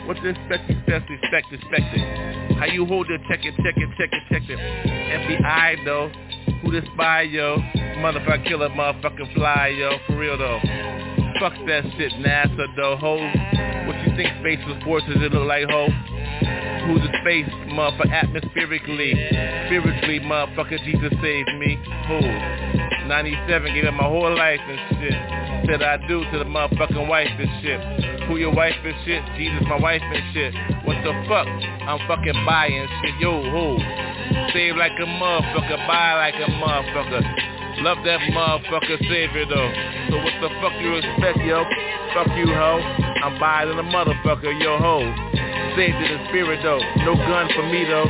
What 0.05 0.17
to 0.17 0.29
expect? 0.29 0.69
Expect, 0.69 1.09
expect, 1.09 1.53
expect 1.53 1.93
it. 1.93 2.57
How 2.57 2.65
you 2.65 2.85
hold 2.85 3.09
it? 3.11 3.21
Check 3.29 3.45
it, 3.45 3.55
check 3.57 3.77
it, 3.77 3.89
check 3.97 4.09
it, 4.11 4.23
check 4.31 4.49
it. 4.49 4.59
FBI 4.59 5.85
though. 5.85 6.09
Who 6.63 6.71
this 6.71 6.83
spy, 6.93 7.21
yo? 7.21 7.57
Motherfucker 8.01 8.47
killer, 8.47 8.69
motherfucking 8.69 9.33
fly, 9.35 9.67
yo. 9.77 9.91
For 10.07 10.17
real 10.17 10.37
though. 10.37 10.59
Fuck 11.39 11.53
that 11.67 11.83
shit, 11.97 12.11
NASA 12.13 12.65
though, 12.75 12.97
ho. 12.97 13.68
Think 14.19 14.35
space 14.43 14.59
was 14.67 14.75
for? 14.83 14.99
Does 14.99 15.15
it 15.15 15.31
look 15.31 15.47
like, 15.47 15.63
ho? 15.71 15.87
Who's 15.87 16.99
the 17.07 17.13
space, 17.23 17.47
motherfucker, 17.71 18.11
atmospherically? 18.11 19.15
Spiritually, 19.71 20.19
motherfucker, 20.19 20.75
Jesus 20.83 21.15
saved 21.23 21.55
me. 21.55 21.79
Who? 22.11 22.19
97, 23.07 23.47
gave 23.73 23.85
up 23.85 23.93
my 23.93 24.03
whole 24.03 24.35
life 24.35 24.59
and 24.59 24.99
shit. 24.99 25.15
Said 25.71 25.81
I 25.81 26.05
do 26.05 26.27
to 26.33 26.37
the 26.37 26.43
motherfucking 26.43 27.07
wife 27.07 27.31
and 27.31 27.63
shit. 27.63 27.79
Who 28.27 28.35
your 28.35 28.53
wife 28.53 28.75
and 28.83 28.95
shit? 29.07 29.23
Jesus, 29.37 29.63
my 29.71 29.79
wife 29.79 30.03
and 30.03 30.33
shit. 30.35 30.53
What 30.83 30.99
the 30.99 31.15
fuck? 31.31 31.47
I'm 31.47 32.05
fucking 32.05 32.43
buying 32.43 32.89
shit. 32.99 33.15
Yo, 33.23 33.39
who? 33.39 33.79
Save 34.51 34.75
like 34.75 34.99
a 34.99 35.07
motherfucker, 35.07 35.79
buy 35.87 36.27
like 36.27 36.35
a 36.35 36.51
motherfucker. 36.59 37.48
Love 37.79 38.03
that 38.03 38.19
motherfucker 38.35 38.99
savior 39.07 39.47
though. 39.47 39.71
So 40.11 40.19
what 40.19 40.35
the 40.43 40.51
fuck 40.59 40.75
you 40.83 40.99
expect, 40.99 41.39
yo? 41.47 41.63
Fuck 42.11 42.27
you, 42.35 42.51
ho. 42.51 42.83
I'm 43.23 43.39
buying 43.39 43.71
a 43.71 43.83
motherfucker, 43.87 44.51
yo, 44.59 44.75
ho. 44.83 44.99
Saved 45.79 45.95
in 45.95 46.11
the 46.11 46.19
spirit 46.27 46.59
though. 46.59 46.83
No 47.07 47.15
gun 47.15 47.47
for 47.55 47.63
me 47.71 47.87
though. 47.87 48.03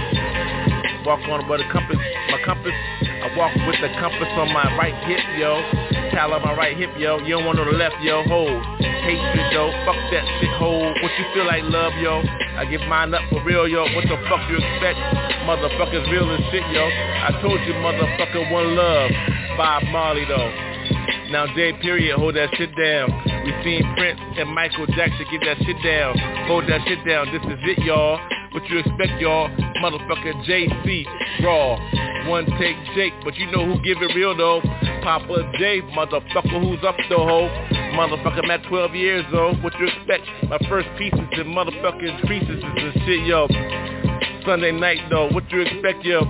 Walk 1.06 1.22
on 1.30 1.46
with 1.46 1.62
a 1.62 1.70
compass, 1.70 2.02
my 2.34 2.42
compass. 2.46 2.74
I 3.22 3.30
walk 3.38 3.54
with 3.70 3.78
the 3.78 3.94
compass 4.02 4.34
on 4.42 4.50
my 4.54 4.74
right 4.74 4.98
hip, 5.06 5.22
yo. 5.38 5.62
Cal 6.10 6.34
on 6.34 6.42
my 6.42 6.58
right 6.58 6.76
hip, 6.76 6.90
yo. 6.98 7.20
You 7.22 7.38
don't 7.38 7.46
want 7.46 7.62
no 7.62 7.66
the 7.66 7.78
left, 7.78 8.02
yo. 8.02 8.24
Hold. 8.26 8.66
Hatred, 8.82 9.54
yo. 9.54 9.70
Fuck 9.86 10.02
that 10.10 10.26
shit, 10.42 10.50
hold. 10.58 10.98
What 10.98 11.12
you 11.14 11.26
feel 11.34 11.46
like 11.46 11.62
love, 11.70 11.94
yo? 12.02 12.26
I 12.58 12.66
give 12.66 12.82
mine 12.90 13.14
up 13.14 13.22
for 13.30 13.44
real, 13.46 13.68
yo. 13.68 13.86
What 13.94 14.10
the 14.10 14.18
fuck 14.26 14.42
you 14.50 14.58
expect? 14.58 14.98
Motherfuckers 15.46 16.10
real 16.10 16.26
as 16.34 16.42
shit, 16.50 16.66
yo. 16.74 16.90
I 16.90 17.38
told 17.42 17.62
you, 17.70 17.74
motherfucker, 17.86 18.50
one 18.50 18.76
love. 18.76 19.39
Bob 19.60 19.84
Marley, 19.92 20.24
though. 20.24 20.48
Now 21.36 21.46
J 21.54 21.74
period, 21.82 22.16
hold 22.16 22.38
that 22.38 22.48
shit 22.56 22.72
down. 22.80 23.12
We 23.44 23.52
seen 23.62 23.84
Prince 23.98 24.18
and 24.40 24.48
Michael 24.56 24.88
Jackson 24.88 25.26
get 25.30 25.42
that 25.44 25.58
shit 25.68 25.76
down. 25.84 26.16
Hold 26.48 26.64
that 26.70 26.80
shit 26.88 27.06
down. 27.06 27.28
This 27.28 27.44
is 27.44 27.60
it, 27.68 27.84
y'all. 27.84 28.18
What 28.54 28.64
you 28.70 28.80
expect, 28.80 29.20
y'all? 29.20 29.50
Motherfucker 29.84 30.32
JC, 30.48 31.04
raw. 31.44 31.76
One 32.30 32.46
take 32.58 32.78
Jake, 32.96 33.12
but 33.26 33.36
you 33.36 33.52
know 33.52 33.66
who 33.66 33.84
give 33.84 33.98
it 34.02 34.16
real 34.16 34.32
though. 34.34 34.62
Papa 35.04 35.52
J, 35.60 35.82
motherfucker, 35.92 36.64
who's 36.64 36.82
up 36.88 36.96
the 37.10 37.18
hoe? 37.18 37.52
Motherfucker, 38.00 38.40
I'm 38.42 38.52
at 38.52 38.64
12 38.70 38.96
years 38.96 39.26
old. 39.34 39.62
What 39.62 39.74
you 39.78 39.88
expect? 39.88 40.24
My 40.48 40.58
first 40.70 40.88
pieces 40.98 41.20
and 41.20 41.52
motherfucking 41.52 42.26
creases 42.26 42.64
and 42.64 42.94
shit, 43.04 43.28
yo. 43.28 44.09
Sunday 44.50 44.72
night 44.72 44.98
though, 45.12 45.30
what 45.30 45.44
you 45.52 45.62
expect, 45.62 46.04
yo? 46.04 46.22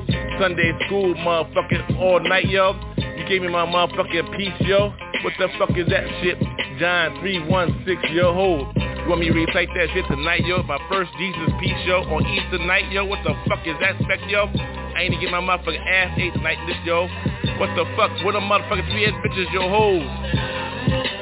Sunday 0.42 0.74
school, 0.86 1.16
motherfucking 1.16 1.98
all 2.02 2.20
night, 2.20 2.50
yo. 2.50 2.74
You 2.98 3.26
gave 3.30 3.42
me 3.42 3.48
my 3.48 3.66
motherfucking 3.66 4.36
piece, 4.36 4.68
yo. 4.68 4.92
What 5.24 5.32
the 5.40 5.48
fuck 5.58 5.70
is 5.78 5.88
that 5.88 6.04
shit? 6.22 6.38
John 6.78 7.18
316, 7.22 8.14
yo, 8.14 8.34
hold. 8.34 8.76
Want 9.10 9.22
me 9.22 9.32
recite 9.32 9.74
that 9.74 9.90
shit 9.90 10.06
tonight, 10.06 10.46
yo? 10.46 10.62
My 10.62 10.78
first 10.86 11.10
Jesus 11.18 11.50
piece, 11.60 11.82
yo, 11.90 12.06
on 12.14 12.22
Easter 12.30 12.62
night, 12.62 12.92
yo. 12.92 13.06
What 13.06 13.18
the 13.26 13.34
fuck 13.50 13.66
is 13.66 13.74
that 13.82 13.98
spec, 14.06 14.22
yo? 14.30 14.46
I 14.46 15.10
ain't 15.10 15.14
to 15.16 15.20
get 15.20 15.34
my 15.34 15.42
motherfucking 15.42 15.82
ass 15.82 16.14
ate 16.14 16.32
tonight, 16.38 16.62
this, 16.70 16.78
yo. 16.86 17.10
What 17.58 17.74
the 17.74 17.90
fuck? 17.98 18.14
What 18.22 18.38
a 18.38 18.40
motherfucking 18.40 18.86
three 18.94 19.10
ass 19.10 19.18
bitches, 19.26 19.50
yo, 19.50 19.66
hoes. 19.66 20.06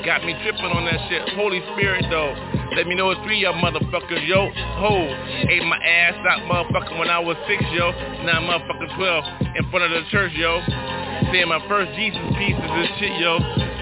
Got 0.04 0.28
me 0.28 0.36
tripping 0.44 0.68
on 0.68 0.84
that 0.84 1.00
shit. 1.08 1.32
Holy 1.40 1.64
Spirit, 1.72 2.04
though. 2.12 2.36
Let 2.76 2.88
me 2.92 2.94
know 2.94 3.12
it's 3.12 3.24
three 3.24 3.40
y'all 3.40 3.56
motherfuckers, 3.56 4.28
yo. 4.28 4.52
Ho, 4.84 5.08
ate 5.48 5.64
my 5.64 5.80
ass 5.80 6.20
out, 6.28 6.44
motherfucker, 6.44 7.00
when 7.00 7.08
I 7.08 7.20
was 7.20 7.38
six, 7.48 7.64
yo. 7.72 7.96
Now 8.28 8.44
motherfucking 8.44 9.00
12 9.00 9.56
in 9.56 9.72
front 9.72 9.88
of 9.88 9.92
the 9.96 10.04
church, 10.12 10.34
yo. 10.36 10.60
Saying 11.32 11.48
my 11.48 11.64
first 11.72 11.96
Jesus 11.96 12.20
pieces 12.36 12.68
and 12.68 12.90
shit, 13.00 13.16
yo. 13.16 13.67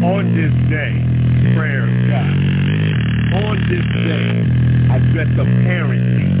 On 0.00 0.24
this 0.32 0.48
day, 0.72 0.96
prayer 1.54 1.84
God. 2.08 2.32
On 3.44 3.56
this 3.68 3.84
day, 4.00 4.32
I 4.88 4.96
dress 5.12 5.28
up 5.36 5.46
parenting. 5.68 6.32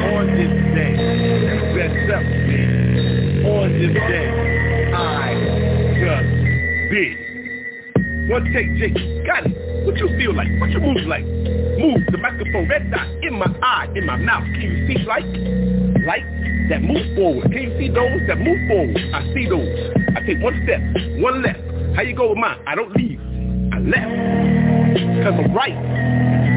On 0.00 0.24
this 0.32 0.48
day, 0.72 0.96
I 0.96 1.72
dress 1.74 1.92
up 2.16 2.24
me. 2.24 2.64
On 3.44 3.68
this 3.76 3.92
day, 4.08 4.28
I 4.96 5.36
just 6.00 6.28
did. 6.90 7.24
One 8.30 8.44
take, 8.54 8.74
Jake. 8.76 8.94
Got 9.26 9.52
it. 9.52 9.84
What 9.84 9.98
you 9.98 10.08
feel 10.16 10.34
like? 10.34 10.48
What 10.58 10.70
you 10.70 10.80
move 10.80 11.04
like? 11.06 11.24
Move 11.76 12.00
the 12.10 12.16
microphone, 12.16 12.66
red 12.70 12.90
dot 12.90 13.06
in 13.22 13.38
my 13.38 13.54
eye, 13.62 13.92
in 13.94 14.06
my 14.06 14.16
mouth. 14.16 14.44
Can 14.44 14.62
you 14.62 14.86
see 14.88 15.04
light? 15.04 15.28
Light 16.06 16.24
that 16.70 16.80
move 16.80 17.14
forward. 17.14 17.52
Can 17.52 17.64
you 17.64 17.78
see 17.78 17.88
those 17.88 18.26
that 18.28 18.40
move 18.40 18.66
forward? 18.66 18.96
I 19.12 19.30
see 19.34 19.46
those. 19.46 19.92
I 20.16 20.20
take 20.24 20.40
one 20.40 20.58
step, 20.64 20.80
one 21.20 21.42
left. 21.42 21.73
How 21.94 22.02
you 22.02 22.16
go 22.16 22.30
with 22.30 22.38
mine? 22.38 22.58
I 22.66 22.74
don't 22.74 22.90
leave. 22.96 23.20
I 23.70 23.78
left. 23.78 24.10
Cause 25.22 25.34
I'm 25.38 25.54
right. 25.54 25.78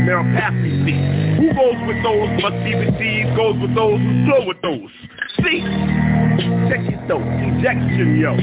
Now 0.09 0.25
I'm 0.25 0.33
past 0.33 0.57
these. 0.65 0.97
Who 1.37 1.53
goes 1.53 1.77
with 1.85 2.01
those 2.01 2.29
must 2.41 2.57
be 2.65 2.73
received, 2.73 3.37
goes 3.37 3.53
with 3.61 3.75
those 3.75 4.01
who 4.01 4.25
flow 4.25 4.41
with 4.49 4.57
those. 4.65 4.89
See? 5.45 5.61
Check 6.73 6.89
it 6.89 7.07
though. 7.07 7.21
Ejection, 7.21 8.17
yo. 8.17 8.33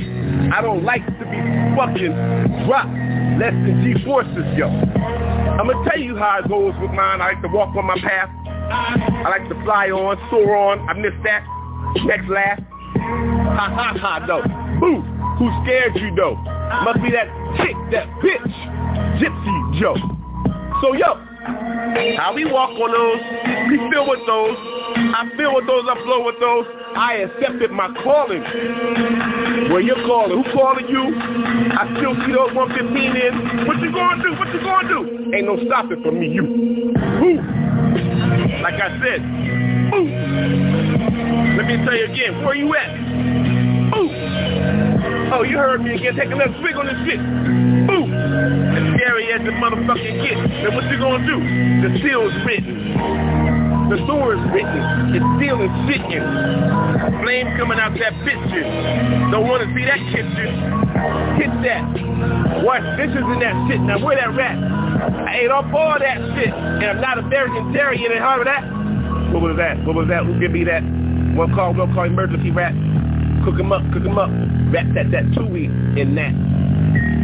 I 0.55 0.63
don't 0.63 0.85
like 0.85 1.03
to 1.03 1.25
be 1.27 1.39
fucking 1.75 2.15
dropped 2.63 2.95
less 3.43 3.55
than 3.67 3.83
G-forces, 3.83 4.47
yo. 4.55 4.71
I'm 4.71 5.67
gonna 5.67 5.91
tell 5.91 5.99
you 5.99 6.15
how 6.17 6.39
it 6.45 6.49
goes 6.49 6.75
with 6.81 6.95
mine. 6.95 7.21
I 7.21 7.35
like 7.35 7.43
to 7.43 7.49
walk 7.49 7.75
on 7.75 7.87
my 7.87 7.99
path. 7.99 8.31
I 8.71 9.29
like 9.31 9.49
to 9.49 9.59
fly 9.65 9.91
on, 9.91 10.15
soar 10.31 10.57
on. 10.57 10.89
I 10.89 10.95
miss 10.95 11.15
that. 11.25 11.43
Next 12.07 12.29
laugh. 12.31 12.63
Ha 12.63 13.67
ha 13.67 13.99
ha 13.99 14.25
though. 14.27 14.47
Boo. 14.79 15.03
Who 15.43 15.51
scared 15.65 15.97
you 15.97 16.15
though? 16.15 16.54
Must 16.85 17.03
be 17.03 17.11
that 17.13 17.29
chick, 17.59 17.77
that 17.93 18.09
bitch. 18.21 18.53
Gypsy 19.21 19.81
Joe. 19.81 19.97
So 20.83 20.93
yo, 20.95 21.15
how 22.17 22.33
we 22.35 22.45
walk 22.45 22.71
on 22.71 22.91
those, 22.91 23.21
we 23.69 23.79
feel 23.91 24.09
with 24.09 24.27
those. 24.27 24.57
I 24.97 25.31
feel 25.37 25.55
with 25.55 25.67
those, 25.67 25.85
I 25.89 25.95
flow 26.03 26.25
with 26.25 26.39
those. 26.41 26.67
I 26.97 27.15
accepted 27.27 27.71
my 27.71 27.89
calling. 28.03 28.43
Where 29.71 29.81
you 29.81 29.95
calling? 30.07 30.43
Who 30.43 30.53
calling 30.53 30.89
you? 30.89 31.15
I 31.73 31.91
still 31.97 32.15
see 32.27 32.33
those 32.33 32.55
115 32.55 33.17
in. 33.17 33.67
What 33.67 33.81
you 33.81 33.93
gonna 33.93 34.23
do? 34.23 34.35
What 34.39 34.53
you 34.55 34.61
gonna 34.61 34.89
do? 34.89 35.35
Ain't 35.35 35.47
no 35.47 35.57
stopping 35.67 36.03
for 36.03 36.13
me, 36.13 36.29
you. 36.29 36.45
Who? 36.45 37.37
Like 38.63 38.81
I 38.81 38.99
said, 39.03 39.21
who? 39.91 40.01
Let 41.57 41.67
me 41.67 41.77
tell 41.85 41.97
you 41.97 42.07
again, 42.13 42.45
where 42.45 42.55
you 42.55 42.75
at? 42.75 42.91
Who? 43.95 44.94
Oh, 45.35 45.43
you 45.43 45.59
heard 45.59 45.83
me 45.83 45.99
again. 45.99 46.15
Take 46.15 46.31
another 46.31 46.55
swig 46.63 46.79
on 46.79 46.87
this 46.87 46.95
shit. 47.11 47.19
Boom. 47.91 48.07
Scary 48.95 49.35
as 49.35 49.43
the 49.43 49.51
motherfucking 49.59 50.17
get. 50.23 50.39
Then 50.63 50.71
what 50.79 50.87
you 50.87 50.95
gonna 50.95 51.27
do? 51.27 51.43
The 51.83 51.91
seal's 51.99 52.31
written. 52.47 52.95
The 53.91 53.99
door 54.07 54.39
is 54.39 54.45
written. 54.55 54.79
It's 55.11 55.27
still 55.43 55.59
is 55.59 55.75
sitting. 55.91 56.23
Flame 57.19 57.51
coming 57.59 57.83
out 57.83 57.99
that 57.99 58.15
bitchin'. 58.23 59.35
Don't 59.35 59.51
wanna 59.51 59.67
see 59.75 59.83
that 59.83 59.99
kitchen. 60.15 60.55
Hit 61.35 61.51
that. 61.67 61.83
What? 62.63 62.87
This 62.95 63.11
isn't 63.11 63.41
that 63.43 63.59
shit. 63.67 63.83
Now 63.83 63.99
where 63.99 64.15
that 64.15 64.39
rat? 64.39 64.55
I 64.55 65.43
ate 65.43 65.51
up 65.51 65.67
all 65.75 65.99
that 65.99 66.19
shit. 66.39 66.55
And 66.55 66.95
I'm 66.95 67.03
not 67.03 67.19
a 67.19 67.27
vegetarian 67.27 68.13
and 68.15 68.23
how 68.23 68.39
of 68.39 68.47
that? 68.47 68.63
What 69.35 69.43
was 69.43 69.59
that? 69.59 69.83
What 69.83 69.99
was 69.99 70.07
that? 70.15 70.31
Who 70.31 70.39
give 70.39 70.55
me 70.55 70.63
that? 70.63 70.87
One 71.35 71.51
call, 71.59 71.75
one 71.75 71.93
call 71.93 72.05
emergency 72.05 72.53
rat. 72.55 72.71
Cook 73.45 73.61
'em 73.61 73.73
up, 73.73 73.83
cook 73.93 74.05
'em 74.07 74.17
up. 74.17 74.31
Wrap 74.73 74.87
that, 74.95 75.11
that 75.11 75.35
tui 75.35 75.67
in 76.01 76.15
that. 76.15 76.33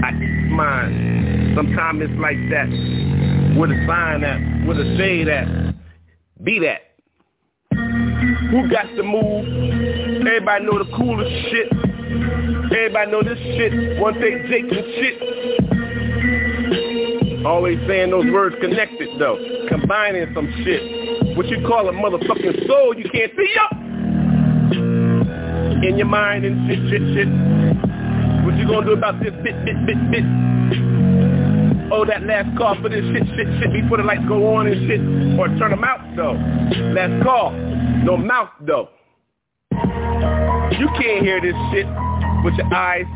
I 0.05 0.13
eat 0.13 0.51
mine. 0.51 1.55
Sometimes 1.57 2.03
it's 2.03 2.21
like 2.21 2.37
that. 2.51 2.69
Where 3.57 3.69
the 3.69 3.87
sign 3.89 4.23
at? 4.23 4.67
Where 4.67 4.77
the 4.77 4.97
shade 4.99 5.29
at? 5.29 5.49
Be 6.45 6.59
that. 6.61 6.83
Who 8.51 8.69
got 8.69 8.85
the 8.97 9.03
move? 9.03 9.47
Everybody 10.27 10.65
know 10.67 10.79
the 10.79 10.91
coolest 10.95 11.31
shit. 11.49 11.73
Everybody 12.71 13.11
know 13.11 13.23
this 13.23 13.39
shit. 13.39 13.99
One 13.99 14.15
thing 14.21 14.45
Jake 14.49 14.71
and 14.71 14.87
shit. 15.01 15.17
Always 17.47 17.79
saying 17.89 18.11
those 18.11 18.31
words 18.31 18.57
connected 18.61 19.19
though. 19.19 19.39
Combining 19.71 20.35
some 20.35 20.53
shit. 20.65 20.83
what 21.37 21.47
you 21.49 21.67
call 21.67 21.89
a 21.89 21.93
motherfucking 21.93 22.67
soul 22.67 22.95
you 22.95 23.09
can't 23.09 23.33
see 23.37 23.55
up 23.65 23.90
in 25.83 25.97
your 25.97 26.07
mind 26.07 26.45
and 26.45 26.69
shit, 26.69 26.79
shit, 26.91 27.03
shit. 27.15 27.29
What 28.45 28.57
you 28.57 28.67
gonna 28.67 28.87
do 28.87 28.93
about 28.93 29.21
this 29.21 29.33
bit, 29.43 29.57
bit, 29.65 29.77
bit, 29.87 30.11
bit? 30.11 30.25
Oh, 31.93 32.05
that 32.07 32.23
last 32.23 32.57
call 32.57 32.77
for 32.81 32.89
this 32.89 33.05
shit, 33.13 33.27
shit, 33.35 33.49
shit 33.59 33.73
before 33.73 33.97
the 33.97 34.05
lights 34.05 34.23
go 34.29 34.55
on 34.55 34.67
and 34.67 34.77
shit. 34.87 35.01
Or 35.39 35.49
turn 35.59 35.71
them 35.71 35.85
out, 35.85 36.01
though. 36.17 36.39
Last 36.93 37.23
call. 37.25 37.53
No 38.05 38.17
mouth, 38.17 38.51
though. 38.61 38.89
You 39.73 40.89
can't 41.01 41.25
hear 41.25 41.41
this 41.41 41.57
shit 41.73 41.87
with 42.45 42.55
your 42.55 42.73
eyes. 42.73 43.07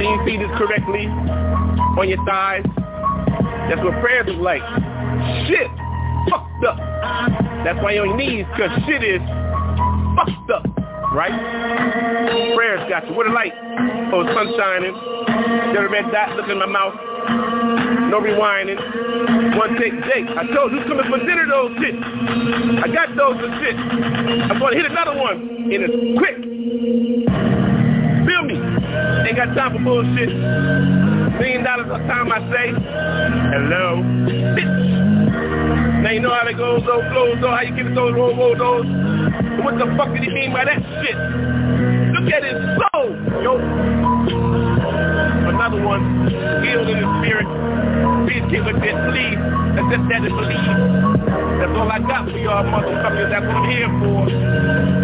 Can 0.00 0.04
you 0.04 0.20
see 0.26 0.36
this 0.36 0.50
correctly 0.58 1.06
on 1.06 2.08
your 2.08 2.24
thighs? 2.26 2.64
That's 3.68 3.82
what 3.82 4.00
prayers 4.00 4.26
is 4.28 4.36
like. 4.36 4.62
Shit 5.46 5.68
fucked 6.28 6.64
up. 6.64 6.76
That's 7.64 7.82
why 7.82 7.92
you're 7.92 8.06
on 8.06 8.18
your 8.18 8.18
knees, 8.18 8.46
cause 8.56 8.70
shit 8.86 9.02
is 9.02 9.20
fucked 10.16 10.50
up. 10.50 10.75
Right? 11.12 11.32
Prayers 12.54 12.88
got 12.88 13.06
you. 13.08 13.14
What 13.14 13.26
a 13.26 13.32
light. 13.32 13.52
Oh, 14.12 14.24
sun 14.34 14.52
shining. 14.56 14.94
Got 15.74 15.84
a 15.84 16.12
dot, 16.12 16.36
look 16.36 16.48
in 16.48 16.58
my 16.58 16.66
mouth. 16.66 16.94
No 18.10 18.20
rewinding. 18.20 18.78
One 19.56 19.76
take, 19.78 19.92
Jake. 20.04 20.28
I 20.36 20.46
told 20.54 20.72
you, 20.72 20.80
coming 20.86 21.06
for 21.10 21.18
dinner, 21.18 21.46
those 21.48 21.72
shit. 21.80 21.94
I 21.96 22.88
got 22.92 23.16
those 23.16 23.36
and 23.38 23.54
shit. 23.62 23.76
I'm 24.50 24.58
going 24.58 24.74
to 24.74 24.82
hit 24.82 24.90
another 24.90 25.16
one. 25.18 25.70
And 25.72 25.82
it's 25.82 26.18
quick. 26.18 26.36
Feel 28.26 28.42
me. 28.42 28.54
Ain't 29.26 29.36
got 29.36 29.54
time 29.54 29.72
for 29.72 29.82
bullshit. 29.82 30.28
Million 31.38 31.64
dollars 31.64 31.86
a 31.86 31.98
time 32.06 32.32
I 32.32 32.40
say, 32.50 32.72
hello, 33.52 34.02
bitch. 34.56 35.35
Now 36.06 36.12
you 36.12 36.20
know 36.20 36.30
how 36.30 36.46
they 36.46 36.54
go, 36.54 36.78
those 36.78 37.02
flows, 37.10 37.34
though, 37.42 37.50
how 37.50 37.66
you 37.66 37.74
get 37.74 37.90
those, 37.92 38.14
roll, 38.14 38.30
roll, 38.30 38.54
those. 38.54 38.86
What 39.66 39.74
the 39.74 39.90
fuck 39.98 40.14
did 40.14 40.22
he 40.22 40.30
mean 40.30 40.54
by 40.54 40.62
that 40.62 40.78
shit? 40.78 41.18
Look 42.14 42.30
at 42.30 42.46
his 42.46 42.62
soul, 42.78 43.10
yo. 43.42 43.58
Another 45.50 45.82
one, 45.82 46.30
healed 46.62 46.86
in 46.86 47.02
his 47.02 47.10
spirit. 47.18 47.50
Please 48.22 48.46
get 48.54 48.62
with 48.62 48.78
it, 48.86 48.94
please. 49.10 49.34
Accept 49.82 50.06
that 50.06 50.22
and 50.22 50.30
believe. 50.30 50.78
That's 51.58 51.74
all 51.74 51.90
I 51.90 51.98
got 51.98 52.30
for 52.30 52.38
y'all 52.38 52.62
motherfuckers. 52.62 53.26
That's 53.26 53.42
what 53.42 53.58
I'm 53.58 53.66
here 53.66 53.90
for. 53.98 54.30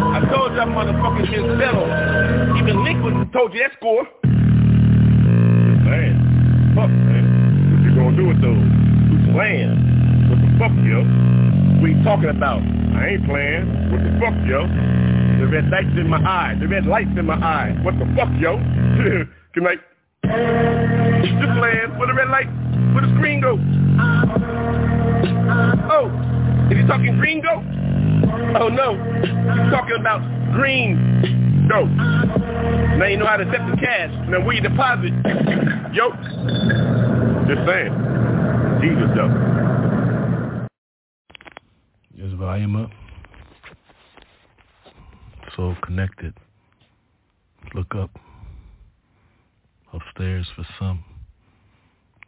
I 0.07 0.23
told 0.31 0.55
y'all 0.55 0.71
motherfuckers 0.71 1.27
been 1.35 1.51
settled. 1.59 1.91
Even 2.63 2.79
Lincoln 2.87 3.27
told 3.35 3.51
you 3.51 3.59
that 3.67 3.75
score. 3.75 4.07
Man, 5.83 6.15
fuck, 6.79 6.87
man. 6.95 7.27
What 7.75 7.83
you 7.83 7.91
gonna 7.91 8.15
do 8.15 8.31
with 8.31 8.39
those? 8.39 8.71
Who's 9.11 9.35
playing? 9.35 9.82
Yo? 10.93 11.01
You 11.01 12.05
talking 12.05 12.29
about? 12.29 12.61
I 12.61 13.17
ain't 13.17 13.25
playing. 13.25 13.65
What 13.91 14.05
the 14.05 14.13
fuck, 14.21 14.37
yo? 14.45 14.69
The 15.41 15.49
red 15.49 15.71
lights 15.71 15.97
in 15.97 16.07
my 16.07 16.19
eye. 16.21 16.55
The 16.61 16.69
red 16.69 16.85
lights 16.85 17.17
in 17.17 17.25
my 17.25 17.35
eye. 17.35 17.73
What 17.81 17.99
the 17.99 18.05
fuck, 18.15 18.29
yo? 18.39 18.59
Good 19.55 19.63
night. 19.65 19.81
Just 20.23 21.53
playing. 21.57 21.97
Where 21.97 22.09
the 22.09 22.15
red 22.15 22.29
light? 22.29 22.47
Where 22.93 23.07
the 23.07 23.15
screen 23.17 23.41
go? 23.41 23.57
Oh, 25.89 26.13
is 26.71 26.77
he 26.77 26.87
talking 26.87 27.17
green 27.17 27.41
go? 27.41 27.65
Oh 28.61 28.69
no, 28.69 28.93
he's 29.23 29.73
talking 29.73 29.97
about 29.99 30.21
green 30.53 31.67
go. 31.71 31.87
Now 31.87 33.07
you 33.07 33.17
know 33.17 33.27
how 33.27 33.39
to 33.39 33.45
set 33.45 33.65
the 33.71 33.77
cash. 33.81 34.11
Now 34.29 34.45
where 34.45 34.57
you 34.57 34.61
deposit? 34.61 35.13
Yo, 35.95 36.13
just 37.49 37.65
saying. 37.67 37.97
Jesus 38.83 39.09
though. 39.17 40.02
Volume 42.53 42.77
up. 42.77 42.91
So 45.57 45.75
connected. 45.83 46.35
Look 47.75 47.95
up. 47.95 48.11
Upstairs 49.95 50.47
for 50.55 50.67
some. 50.79 51.03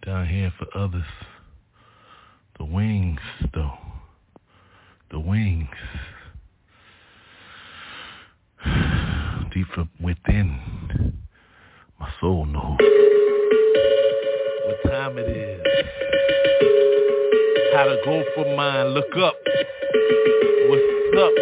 Down 0.07 0.27
here 0.27 0.51
for 0.59 0.67
others. 0.75 1.05
The 2.59 2.65
wings, 2.65 3.21
though. 3.53 3.75
The 5.11 5.21
wings. 5.21 5.69
Deep 9.53 9.67
within. 10.01 11.19
My 12.01 12.11
soul 12.19 12.47
knows 12.47 12.79
what 14.65 14.91
time 14.91 15.19
it 15.19 15.29
is. 15.29 16.04
How 17.75 17.83
to 17.87 17.99
go 18.05 18.23
for 18.37 18.57
mine. 18.57 18.95
Look 18.95 19.11
up. 19.17 19.35
What's 20.69 21.19
up? 21.19 21.33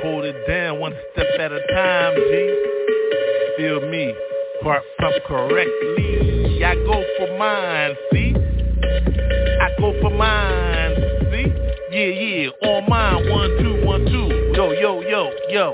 Hold 0.00 0.24
it 0.24 0.48
down 0.48 0.80
one 0.80 0.94
step 1.12 1.26
at 1.38 1.52
a 1.52 1.60
time, 1.60 2.14
G. 2.14 3.54
Feel 3.58 3.80
me. 3.90 4.14
Part 4.62 4.82
from 4.96 5.12
correctly. 5.26 6.64
I 6.64 6.74
go 6.74 7.04
for 7.18 7.38
mine, 7.38 7.94
see? 8.10 8.34
I 9.60 9.68
go 9.78 9.92
for 10.00 10.08
mine, 10.08 10.94
see? 11.30 11.52
Yeah, 11.90 12.06
yeah, 12.06 12.50
on 12.66 12.88
mine, 12.88 13.28
one, 13.30 13.50
two, 13.58 13.84
one, 13.84 14.06
two. 14.06 14.52
Yo, 14.56 14.72
yo, 14.72 15.02
yo, 15.02 15.30
yo. 15.50 15.72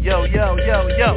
Yo, 0.00 0.24
yo, 0.26 0.56
yo, 0.58 0.88
yo. 0.96 1.16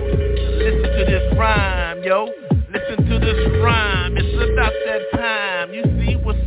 Listen 0.57 0.89
to 0.91 1.05
this 1.05 1.38
rhyme, 1.38 2.03
yo. 2.03 2.26
Listen 2.74 2.97
to 3.09 3.20
this 3.20 3.61
rhyme. 3.61 4.18
It's 4.18 4.51
about 4.51 4.74
that 4.88 5.20
time. 5.20 5.72
You 5.72 5.84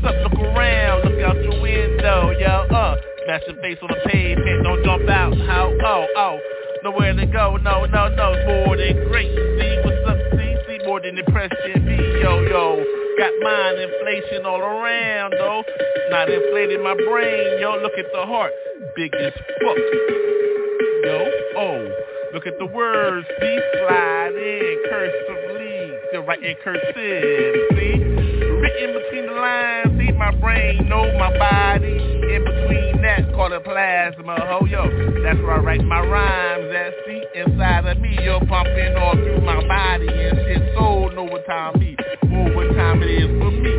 what's 0.03 0.17
up? 0.17 0.33
Look 0.33 0.41
around. 0.41 1.05
Look 1.05 1.21
out 1.23 1.37
your 1.43 1.61
window, 1.61 2.31
yo. 2.39 2.67
Uh, 2.71 2.97
smash 3.25 3.43
your 3.47 3.57
face 3.57 3.79
on 3.83 3.89
the 3.89 4.11
pavement. 4.11 4.65
Don't 4.65 4.85
jump 4.85 5.09
out. 5.09 5.37
How? 5.47 5.73
Oh, 5.85 6.07
oh. 6.17 6.39
Nowhere 6.83 7.15
to 7.15 7.27
go. 7.27 7.57
No, 7.57 7.85
no, 7.85 8.09
no. 8.09 8.65
More 8.65 8.77
than 8.77 9.09
great. 9.09 9.31
See 9.31 9.81
what's 9.85 10.09
up? 10.09 10.17
See, 10.33 10.57
see 10.67 10.87
more 10.87 11.01
than 11.01 11.19
impressing 11.19 11.85
me. 11.85 11.97
Yo, 12.21 12.43
yo. 12.49 12.85
Got 13.19 13.33
mind 13.43 13.79
inflation 13.79 14.47
all 14.47 14.61
around, 14.61 15.33
though. 15.33 15.63
Not 16.11 16.31
inflating 16.31 16.83
my 16.83 16.95
brain, 16.95 17.61
yo. 17.61 17.79
Look 17.83 17.99
at 17.99 18.07
the 18.13 18.25
heart. 18.27 18.53
Big 18.97 19.13
as 19.15 19.33
fuck. 19.33 19.77
Yo, 21.05 21.31
oh. 21.57 22.07
Look 22.33 22.47
at 22.47 22.57
the 22.61 22.67
words, 22.67 23.27
Be 23.41 23.59
slide 23.83 24.35
in 24.37 24.85
cursively, 24.87 25.99
still 26.09 26.23
writing 26.23 26.55
cursive, 26.63 26.95
see, 26.95 28.10
written 28.61 28.93
between 28.93 29.27
the 29.27 29.33
lines, 29.33 29.99
see, 29.99 30.13
my 30.13 30.31
brain 30.37 30.89
know 30.89 31.05
my 31.19 31.33
body, 31.39 31.97
in 31.97 32.45
between 32.45 33.03
that, 33.03 33.33
call 33.33 33.53
it 33.53 33.65
plasma, 33.65 34.37
ho, 34.37 34.67
yo, 34.67 34.85
that's 35.25 35.41
where 35.41 35.57
I 35.57 35.61
write 35.61 35.85
my 35.85 36.01
rhymes 36.01 36.69
at, 36.75 36.93
see, 37.07 37.25
inside 37.41 37.87
of 37.87 37.99
me, 37.99 38.17
You're 38.23 38.45
pumping 38.47 38.97
all 38.97 39.15
through 39.15 39.41
my 39.41 39.61
body. 39.67 40.09
And 40.09 40.37
shit, 40.45 40.75
soul 40.77 41.11
know 41.17 41.25
what 41.25 41.47
time 41.47 41.81
me, 41.81 41.97
oh, 42.01 42.55
what 42.55 42.69
time 42.77 43.03
it 43.03 43.11
is 43.11 43.31
for 43.41 43.51
me, 43.51 43.73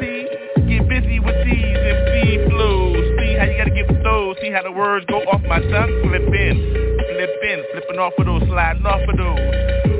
see, 0.00 0.20
get 0.68 0.88
busy 0.88 1.20
with 1.20 1.36
these 1.44 1.76
MC 1.76 2.48
flows, 2.48 2.96
see 3.20 3.36
how 3.36 3.44
you 3.44 3.58
gotta 3.58 3.70
get 3.76 3.88
with 3.88 4.02
those, 4.02 4.36
see 4.40 4.50
how 4.50 4.62
the 4.62 4.72
words 4.72 5.04
go 5.06 5.20
off 5.28 5.42
my 5.42 5.60
tongue, 5.60 5.92
flipping, 6.08 6.56
flipping, 7.12 7.60
flipping 7.72 7.98
off 8.00 8.14
of 8.18 8.24
those, 8.26 8.42
sliding 8.48 8.86
off 8.86 9.04
of 9.08 9.16
those. 9.16 9.97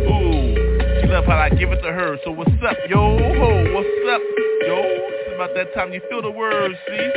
How 1.28 1.36
I 1.36 1.50
give 1.50 1.70
it 1.72 1.82
to 1.82 1.92
her. 1.92 2.16
So 2.24 2.30
what's 2.32 2.50
up, 2.66 2.78
yo? 2.88 2.96
Ho, 2.96 3.48
what's 3.76 4.08
up, 4.08 4.22
yo? 4.64 4.80
It's 4.80 5.34
about 5.36 5.52
that 5.54 5.74
time 5.74 5.92
you 5.92 6.00
feel 6.08 6.22
the 6.22 6.30
words, 6.30 6.74
see? 6.88 7.10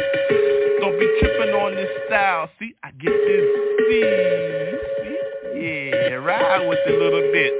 Don't 0.81 0.99
be 0.99 1.07
tripping 1.21 1.55
on 1.55 1.75
this 1.75 1.87
style, 2.07 2.49
see? 2.59 2.75
I 2.83 2.91
get 2.91 3.07
this, 3.07 3.47
see? 3.87 4.03
See? 4.99 5.15
Yeah, 5.63 6.19
ride 6.19 6.67
with 6.67 6.79
it 6.85 6.91
a 6.91 6.99
little 6.99 7.31
bit. 7.31 7.53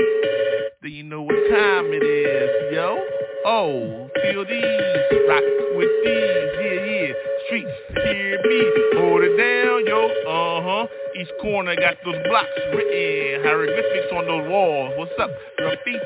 Then 0.83 0.91
you 0.91 1.03
know 1.03 1.21
what 1.21 1.39
time 1.55 1.87
it 1.95 2.03
is, 2.03 2.75
yo? 2.75 2.99
Oh, 3.45 4.09
feel 4.19 4.43
these, 4.43 5.23
rock 5.31 5.47
with 5.79 5.93
these, 6.03 6.51
yeah, 6.59 6.83
yeah. 6.83 7.13
Streets, 7.51 7.67
hear 7.91 8.39
me, 8.47 8.59
hold 8.95 9.19
it 9.27 9.35
down, 9.35 9.83
yo, 9.83 10.07
uh-huh. 10.07 10.87
Each 11.19 11.27
corner 11.41 11.75
got 11.75 11.99
those 12.07 12.15
blocks 12.31 12.47
written, 12.71 13.43
hieroglyphics 13.43 14.07
on 14.15 14.23
those 14.23 14.47
walls. 14.47 14.95
What's 14.95 15.11
up? 15.19 15.27
Graffiti, 15.59 15.99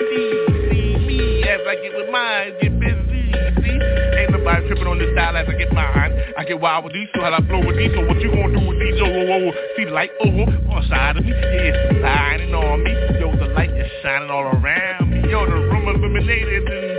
see 0.74 0.98
me 1.06 1.46
as 1.46 1.62
I 1.70 1.78
get 1.86 1.93
with 1.93 2.10
mine, 2.10 2.50
get 2.66 2.74
busy, 2.82 3.30
see? 3.62 3.78
Ain't 3.78 4.34
nobody 4.34 4.66
tripping 4.66 4.89
on 4.89 4.98
this 4.98 5.14
style 5.14 5.38
as 5.38 5.46
I 5.46 5.54
get 5.54 5.70
mine. 5.70 6.18
I 6.34 6.43
get 6.50 6.58
wild 6.60 6.89
with 6.89 6.98
these, 6.98 7.14
so 7.14 7.22
how 7.22 7.38
I 7.38 7.38
flow 7.46 7.62
with 7.62 7.78
these, 7.78 7.93
so 7.93 8.02
what 8.02 8.18
you 8.26 8.34
gonna 8.34 8.50
do 8.50 8.66
with 8.66 8.82
these? 8.82 8.98
Yo, 8.98 9.06
whoa, 9.06 9.30
whoa, 9.30 9.46
whoa. 9.46 9.54
See 9.78 9.86
the 9.86 9.93
light, 9.93 10.10
oh, 10.26 10.50
oh, 10.50 10.74
on 10.74 10.82
side 10.89 11.18
of 11.18 11.30
me, 11.30 11.30
yeah, 11.30 11.70
it's 11.70 12.02
shining 12.02 12.58
on 12.58 12.82
me. 12.82 12.89
Yo, 13.22 13.30
the 13.38 13.54
light 13.54 13.70
is 13.70 13.86
shining 14.02 14.34
all 14.34 14.50
around 14.50 15.14
me. 15.14 15.22
Yo, 15.30 15.46
the 15.46 15.62
room 15.70 15.93
illuminated 15.93 16.66
and 16.66 16.89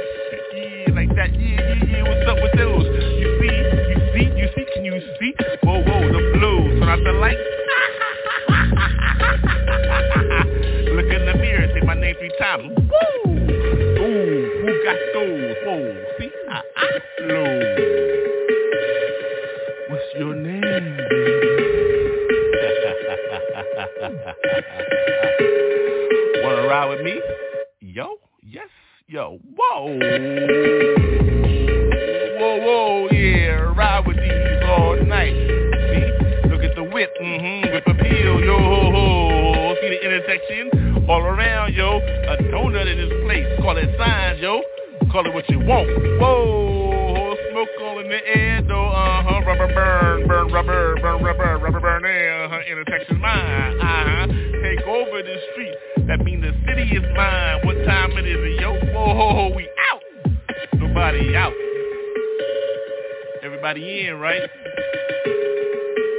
yeah, 0.54 0.94
like 0.94 1.10
that, 1.18 1.34
yeah, 1.34 1.58
yeah, 1.58 1.98
yeah, 1.98 2.02
what's 2.06 2.30
up 2.30 2.38
with 2.38 2.54
those? 2.54 2.86
You 3.18 3.42
see, 3.42 3.85
out 6.96 7.04
the 7.04 7.12
light. 7.12 7.36
Look 10.94 11.06
in 11.12 11.26
the 11.26 11.34
mirror 11.38 11.66
say 11.74 11.80
my 11.86 11.94
name 11.94 12.14
three 12.18 12.32
times. 12.38 12.72
Woo! 12.76 12.82
Ooh, 13.98 14.62
who 14.62 14.84
got 14.84 14.96
those? 15.12 15.56
Whoa, 15.64 15.94
see, 16.18 16.30
I, 16.50 16.52
I 16.76 16.88
know. 17.26 17.44
What's 19.88 20.04
your 20.18 20.34
name, 20.34 20.60
baby? 20.60 20.96
Wanna 26.46 26.66
ride 26.66 26.86
with 26.88 27.02
me? 27.02 27.20
Signs, 43.98 44.40
yo. 44.40 44.62
Call 45.12 45.26
it 45.26 45.34
what 45.34 45.48
you 45.50 45.58
want. 45.60 45.88
Whoa, 46.20 47.36
smoke 47.50 47.68
all 47.82 47.98
in 48.00 48.08
the 48.08 48.26
air, 48.26 48.62
though, 48.62 48.88
uh-huh. 48.88 49.42
Rubber 49.46 49.72
burn, 49.74 50.26
burn 50.26 50.52
rubber, 50.52 50.96
burn 51.00 51.22
rubber, 51.22 51.58
rubber 51.58 51.80
burn 51.80 52.04
air, 52.04 52.44
uh-huh. 52.44 52.60
Intersection 52.70 53.20
mine, 53.20 53.80
uh-huh. 53.80 54.26
Take 54.62 54.86
over 54.86 55.22
the 55.22 55.36
street. 55.52 55.74
That 56.08 56.20
mean 56.24 56.40
the 56.40 56.52
city 56.66 56.82
is 56.96 57.04
mine. 57.16 57.60
What 57.64 57.84
time 57.84 58.12
it 58.12 58.26
is, 58.26 58.60
yo? 58.60 58.74
Whoa, 58.92 59.52
we 59.54 59.68
out. 59.92 60.02
Nobody 60.74 61.36
out. 61.36 61.52
Everybody 63.42 64.06
in, 64.06 64.18
right? 64.18 64.42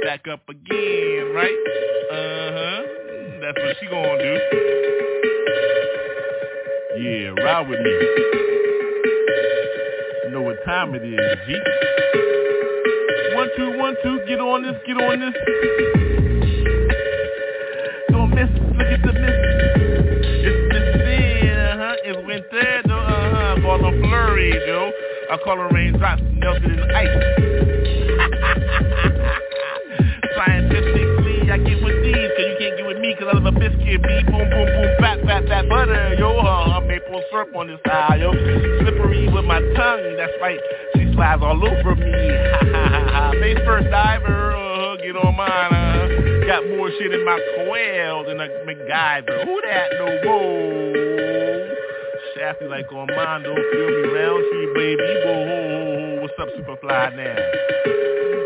Back 0.04 0.26
up 0.28 0.48
again, 0.48 1.32
right? 1.34 1.58
Uh-huh. 2.10 2.82
That's 3.42 3.58
what 3.58 3.76
she 3.80 3.86
gonna 3.86 4.18
do. 4.18 5.17
Yeah, 6.98 7.30
ride 7.30 7.68
with 7.68 7.78
me. 7.78 7.92
Know 10.32 10.42
what 10.42 10.56
time 10.64 10.96
it 10.96 11.04
is, 11.04 11.20
G. 11.46 11.56
One, 13.36 13.48
two, 13.56 13.78
one, 13.78 13.94
two, 14.02 14.20
get 14.26 14.40
on 14.40 14.64
this, 14.64 14.74
get 14.84 14.96
on 14.96 15.20
this. 15.20 15.32
Don't 18.10 18.30
miss, 18.34 18.50
look 18.76 18.88
at 18.88 19.00
the 19.02 19.12
miss. 19.12 19.30
It's 20.42 20.72
Miss 20.72 20.82
Sin, 21.06 21.54
uh-huh. 21.54 21.94
It's 22.02 22.18
winter, 22.26 22.82
though, 22.88 22.98
uh-huh. 22.98 23.60
Call 23.62 23.78
them 23.78 24.00
flurries, 24.02 24.60
yo. 24.66 24.90
I 25.30 25.36
call 25.44 25.56
them 25.56 25.72
raindrops 25.72 26.22
melted 26.34 26.64
in 26.64 26.80
ice. 26.90 27.06
Scientifically, 30.34 31.46
I 31.48 31.58
get 31.58 31.80
with 31.80 32.02
these, 32.02 32.30
I 33.28 33.34
love 33.34 33.44
a 33.44 33.52
biscuit, 33.52 34.00
beat, 34.02 34.26
boom, 34.26 34.48
boom, 34.48 34.48
boom, 34.48 34.88
fat, 35.00 35.20
fat, 35.26 35.44
fat 35.48 35.68
butter, 35.68 36.14
yo, 36.18 36.38
uh, 36.38 36.80
maple 36.80 37.22
syrup 37.30 37.54
on 37.54 37.66
this 37.66 37.78
side, 37.86 38.20
yo, 38.20 38.32
slippery 38.80 39.28
with 39.28 39.44
my 39.44 39.60
tongue, 39.60 40.16
that's 40.16 40.32
right, 40.40 40.58
she 40.94 41.12
slides 41.12 41.42
all 41.42 41.60
over 41.60 41.94
me, 41.94 42.08
ha, 42.08 42.60
ha, 42.64 42.88
ha, 42.88 43.10
ha, 43.12 43.30
face 43.32 43.58
first 43.66 43.90
diver, 43.90 44.56
uh, 44.56 44.96
get 44.96 45.14
on 45.14 45.36
mine, 45.36 45.50
uh, 45.50 46.46
got 46.46 46.66
more 46.70 46.88
shit 46.96 47.12
in 47.12 47.22
my 47.26 47.38
coil 47.56 48.24
than 48.24 48.40
a 48.40 48.48
MacGyver, 48.64 49.44
who 49.44 49.60
that, 49.60 49.88
no, 49.98 50.06
whoa, 50.24 51.74
Shafty 52.32 52.66
like 52.70 52.90
on 52.92 53.08
feel 53.08 53.88
me, 53.92 54.08
Roundtree, 54.08 54.72
baby, 54.72 55.04
whoa, 55.26 56.18
what's 56.22 56.32
up, 56.40 56.48
Superfly 56.56 57.14
now, 57.14 57.36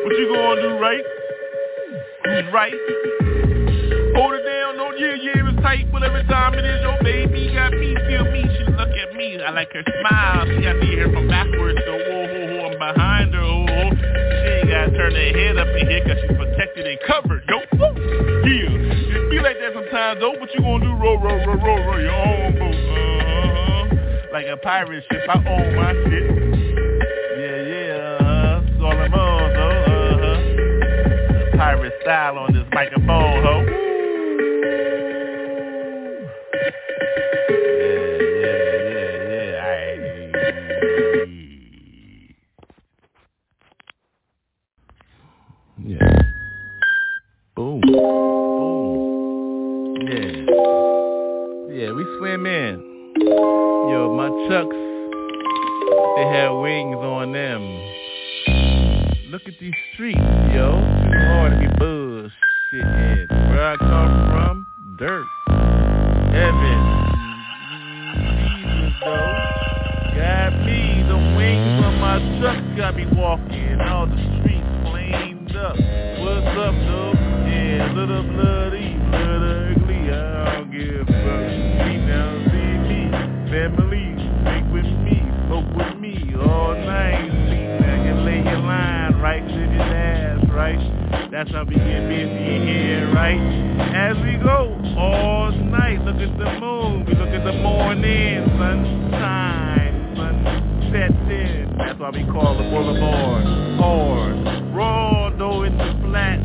what 0.02 0.18
you 0.18 0.26
gonna 0.34 0.60
do, 0.60 0.78
right? 0.80 1.04
Who's 2.24 2.52
right? 2.52 3.51
Tight, 5.62 5.86
every 6.02 6.24
time 6.24 6.54
it 6.54 6.64
is 6.64 6.82
your 6.82 6.98
baby. 7.02 7.54
Got 7.54 7.72
me, 7.72 7.94
feel 8.08 8.24
me, 8.26 8.42
she 8.42 8.64
look 8.72 8.90
at 8.90 9.14
me, 9.14 9.40
I 9.40 9.50
like 9.50 9.72
her 9.72 9.84
smile, 9.86 10.46
she 10.46 10.62
got 10.62 10.76
me 10.78 10.86
here 10.86 11.10
from 11.12 11.28
backwards, 11.28 11.78
so 11.86 11.92
whoa, 11.94 12.26
whoa, 12.26 12.46
whoa, 12.50 12.66
I'm 12.70 12.78
behind 12.78 13.34
her, 13.34 13.40
whoa, 13.40 13.90
she 13.94 14.48
ain't 14.50 14.68
gotta 14.68 14.90
turn 14.90 15.14
her 15.14 15.30
head 15.32 15.56
up 15.56 15.68
in 15.68 15.86
here, 15.86 16.02
cause 16.02 16.18
she's 16.20 16.36
protected 16.36 16.86
and 16.86 16.98
covered, 17.06 17.44
yo, 17.48 17.58
woo, 17.78 17.94
yeah, 18.44 18.74
it 18.74 19.30
be 19.30 19.38
like 19.40 19.58
that 19.62 19.72
sometimes, 19.74 20.20
though, 20.20 20.34
what 20.38 20.52
you 20.54 20.60
gonna 20.60 20.84
do, 20.84 20.92
row, 20.92 21.14
row, 21.20 21.38
row, 21.46 21.54
row, 21.54 21.78
row, 21.86 21.98
your 21.98 22.12
own 22.12 22.58
boat, 22.58 22.74
uh-huh, 22.74 24.32
like 24.32 24.46
a 24.46 24.56
pirate 24.56 25.04
ship, 25.10 25.22
I 25.28 25.38
own 25.38 25.76
my 25.76 25.92
shit, 26.08 26.26
yeah, 27.38 27.62
yeah, 27.70 28.18
uh-huh, 28.18 28.60
that's 28.66 28.82
all 28.82 28.96
I'm 28.98 29.14
on, 29.14 29.52
though, 29.54 29.78
uh-huh, 30.18 31.56
pirate 31.56 31.94
style 32.02 32.38
on 32.38 32.52
this 32.52 32.66
microphone, 32.72 33.42
ho. 33.42 34.01
In. 52.46 53.12
Yo, 53.18 54.12
my 54.16 54.28
chucks, 54.48 54.74
they 56.16 56.26
have 56.36 56.56
wings 56.56 56.96
on 56.96 57.32
them. 57.32 57.62
Look 59.30 59.42
at 59.46 59.54
these 59.60 59.74
streets, 59.94 60.18
yo. 60.52 60.72
Too 60.72 61.18
hard 61.18 61.52
to 61.52 61.58
be 61.58 61.66
bullshitting. 61.78 63.28
Where 63.30 63.64
I 63.64 63.76
come 63.76 64.12
from, 64.32 64.66
dirt. 64.98 65.26
Heaven. 66.34 66.78
Jesus, 68.38 68.94
though. 69.04 69.32
Got 70.16 70.52
me, 70.66 71.04
the 71.06 71.18
wings 71.36 71.84
on 71.84 71.94
my 72.00 72.18
truck 72.40 72.76
got 72.76 72.96
me 72.96 73.06
walking. 73.14 73.80
All 73.80 74.06
the 74.06 74.18
streets 74.40 74.66
flamed 74.90 75.54
up. 75.54 75.76
What's 75.76 76.58
up, 76.58 76.74
though? 76.74 77.12
Yeah, 77.46 77.92
little 77.94 78.24
blood 78.24 78.61
ass, 90.62 91.12
right? 91.12 91.30
That's 91.30 91.50
how 91.50 91.64
we 91.64 91.74
get 91.74 92.08
busy 92.08 92.66
here, 92.66 93.12
right? 93.14 93.38
As 93.94 94.16
we 94.24 94.36
go 94.42 94.78
all 94.98 95.50
night, 95.52 96.00
look 96.04 96.16
at 96.16 96.38
the 96.38 96.60
moon, 96.60 97.04
we 97.06 97.14
look 97.14 97.28
at 97.28 97.44
the 97.44 97.52
morning, 97.52 98.46
sunshine, 98.58 100.14
sunset 100.16 101.10
in. 101.30 101.74
That's 101.78 101.98
why 101.98 102.10
we 102.10 102.24
call 102.30 102.56
the 102.56 102.64
boulevard. 102.64 103.44
Hard. 103.78 104.74
Raw 104.74 105.30
though 105.38 105.62
the 105.62 106.00
flat, 106.04 106.38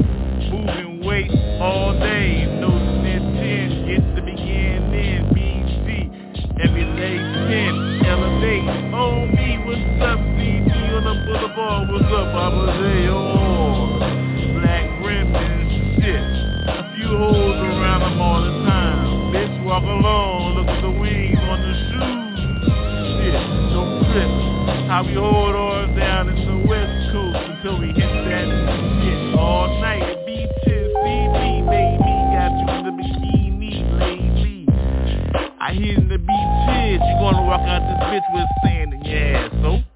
moving 0.52 1.06
weight 1.06 1.32
all 1.62 1.94
day, 2.00 2.46
no 2.60 2.70
snitching, 2.70 3.88
get 3.88 4.16
the 4.16 4.22
beginning, 4.22 5.30
BC, 5.34 5.88
emulation, 6.64 8.06
elevate, 8.06 8.94
oh 8.94 9.26
me, 9.28 9.60
what's 9.66 10.02
up, 10.04 10.20
CG 10.20 10.72
on 10.98 11.04
the 11.04 11.16
boulevard, 11.26 11.90
what's 11.92 12.06
up, 12.06 12.32
Papa 12.34 12.78
J, 12.80 13.08
oh, 13.10 13.37
how 24.88 25.04
we 25.04 25.14
hold 25.14 25.54
ours 25.54 25.98
down 25.98 26.30
in 26.30 26.36
the 26.48 26.68
west 26.68 27.12
coast 27.12 27.36
until 27.36 27.78
we 27.80 27.88
hit 27.88 27.98
that 27.98 28.48
shit 29.04 29.36
all 29.38 29.68
night, 29.82 30.26
beaches, 30.26 30.88
CD, 31.04 31.62
baby, 31.68 32.14
got 32.32 32.56
you 32.56 32.68
in 32.72 32.84
the 32.88 32.94
bikini 32.96 33.84
lately. 34.00 34.66
I 35.60 35.74
hit 35.74 35.98
in 35.98 36.08
the 36.08 36.18
beaches, 36.18 37.02
you 37.04 37.16
gonna 37.20 37.44
walk 37.44 37.68
out 37.68 37.84
this 37.84 38.00
bitch 38.08 38.34
with 38.34 38.48
sand 38.64 38.94
in 38.94 39.04
your 39.04 39.20
ass, 39.36 39.52
so 39.62 39.87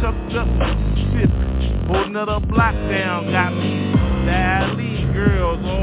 chucked 0.00 0.32
up 0.32 0.48
ship. 0.96 1.30
Hold 1.86 2.06
another 2.06 2.40
block 2.40 2.74
down, 2.88 3.30
got 3.30 3.52
me. 3.52 3.92
Dally 4.24 5.04
girls 5.12 5.60
oh. 5.62 5.79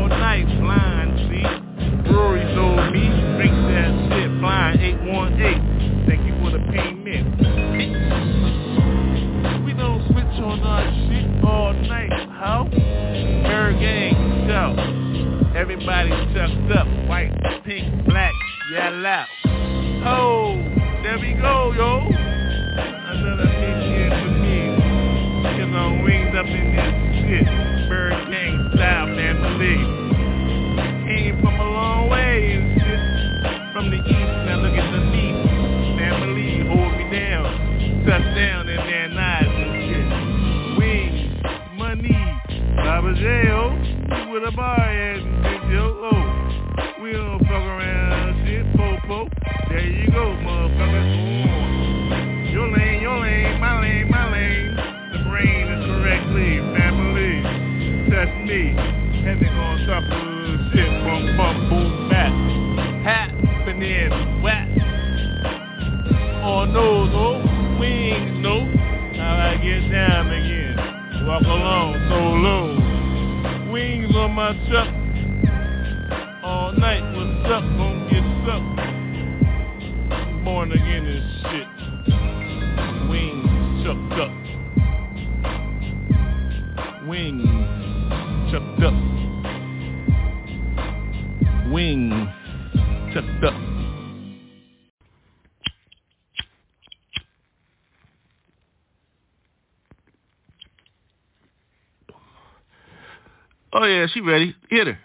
Oh 103.80 103.86
yeah, 103.86 104.08
she 104.12 104.22
ready. 104.22 104.56
Hit 104.72 104.88
her. 104.88 104.98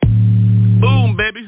Boom, 0.00 1.16
baby. 1.16 1.44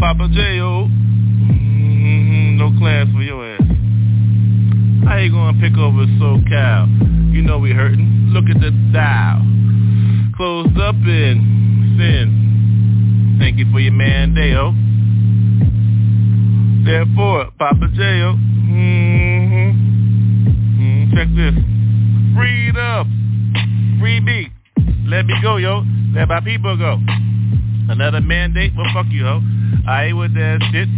Papa 0.00 0.28
J.O. 0.32 0.88
Mm-hmm, 0.88 2.56
no 2.56 2.72
class 2.78 3.06
for 3.12 3.20
your 3.20 3.44
ass. 3.44 3.60
How 5.04 5.18
you 5.18 5.30
gonna 5.30 5.60
pick 5.60 5.76
over 5.76 6.06
SoCal? 6.16 7.34
You 7.34 7.42
know 7.42 7.58
we 7.58 7.72
hurting. 7.72 8.30
Look 8.32 8.44
at 8.48 8.58
the 8.62 8.70
dial. 8.94 9.44
Closed 10.34 10.78
up 10.78 10.94
in 10.94 11.94
sin. 11.98 13.36
Thank 13.38 13.58
you 13.58 13.70
for 13.70 13.80
your 13.80 13.92
man, 13.92 14.32
Deo. 14.32 14.72
Therefore, 16.90 17.50
Papa 17.58 17.88
J.O. 17.92 18.36
Mm-hmm. 18.72 19.68
Mm, 20.80 21.12
check 21.14 21.28
this. 21.36 21.81
Freedom. 22.34 23.96
Free 24.00 24.20
me. 24.20 24.50
Let 25.06 25.26
me 25.26 25.34
go, 25.42 25.56
yo. 25.56 25.82
Let 26.14 26.28
my 26.28 26.40
people 26.40 26.76
go. 26.76 26.98
Another 27.88 28.20
mandate? 28.20 28.72
Well, 28.76 28.86
fuck 28.94 29.06
you, 29.10 29.24
ho. 29.24 29.40
I 29.86 30.04
ain't 30.06 30.16
with 30.16 30.34
that 30.34 30.60
shit. 30.72 30.88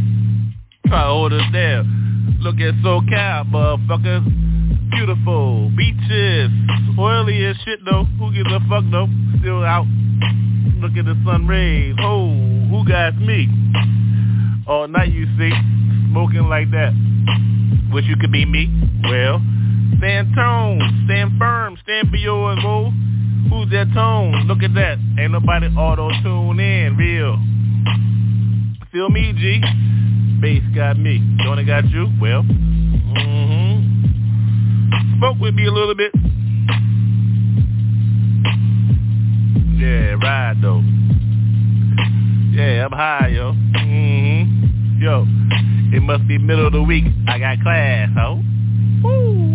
Try 0.87 1.03
us 1.03 1.53
down. 1.53 2.37
Look 2.41 2.57
at 2.57 2.75
SoCal, 2.85 3.51
motherfuckers. 3.51 4.91
Beautiful. 4.91 5.71
Beaches. 5.77 6.51
Oily 6.99 7.45
as 7.47 7.57
shit, 7.65 7.81
though. 7.85 8.05
Who 8.19 8.33
gives 8.33 8.53
a 8.53 8.61
fuck, 8.69 8.85
though? 8.91 9.09
Still 9.41 9.65
out. 9.65 9.87
Look 10.79 10.93
at 10.97 11.05
the 11.05 11.17
sun 11.25 11.47
rays. 11.47 11.95
Oh, 12.01 12.29
who 12.69 12.87
got 12.87 13.17
me? 13.17 13.49
All 14.67 14.87
night, 14.89 15.13
you 15.13 15.27
see. 15.39 15.51
Smoking 16.11 16.49
like 16.49 16.71
that. 16.71 16.93
Wish 17.93 18.05
you 18.07 18.17
could 18.17 18.33
be 18.33 18.45
me. 18.45 18.69
Well, 19.05 19.41
stand 19.99 20.35
tone. 20.35 20.81
Stand 21.07 21.39
firm. 21.39 21.77
Stand 21.83 22.11
for 22.11 22.17
yours, 22.17 22.59
oh. 22.65 22.93
Who's 23.51 23.71
that 23.71 23.93
tone? 23.95 24.47
Look 24.47 24.63
at 24.63 24.75
that. 24.75 24.99
Ain't 25.19 25.33
nobody 25.33 25.67
auto-tune 25.67 26.59
in. 26.61 26.97
Real. 26.97 27.39
Feel 28.91 29.11
me, 29.11 29.33
G? 29.33 29.61
Bass 30.41 30.63
got 30.75 30.99
me. 30.99 31.21
It 31.41 31.67
got 31.67 31.89
you? 31.91 32.09
Well, 32.21 32.43
mm-hmm. 32.43 33.85
Spoke 35.19 35.39
with 35.41 35.55
me 35.55 35.67
a 35.67 35.71
little 35.71 35.95
bit. 35.95 36.13
Yeah, 39.77 40.15
ride 40.23 40.61
though. 40.61 40.83
Yeah, 42.53 42.87
I'm 42.87 42.93
high, 42.93 43.29
yo. 43.29 43.53
Mm-hmm. 43.53 45.03
Yo, 45.03 45.27
it 45.97 46.03
must 46.03 46.27
be 46.29 46.39
middle 46.39 46.67
of 46.67 46.73
the 46.73 46.83
week. 46.83 47.05
I 47.29 47.39
got 47.39 47.61
class, 47.63 48.11
ho. 48.17 48.43
Woo. 49.03 49.54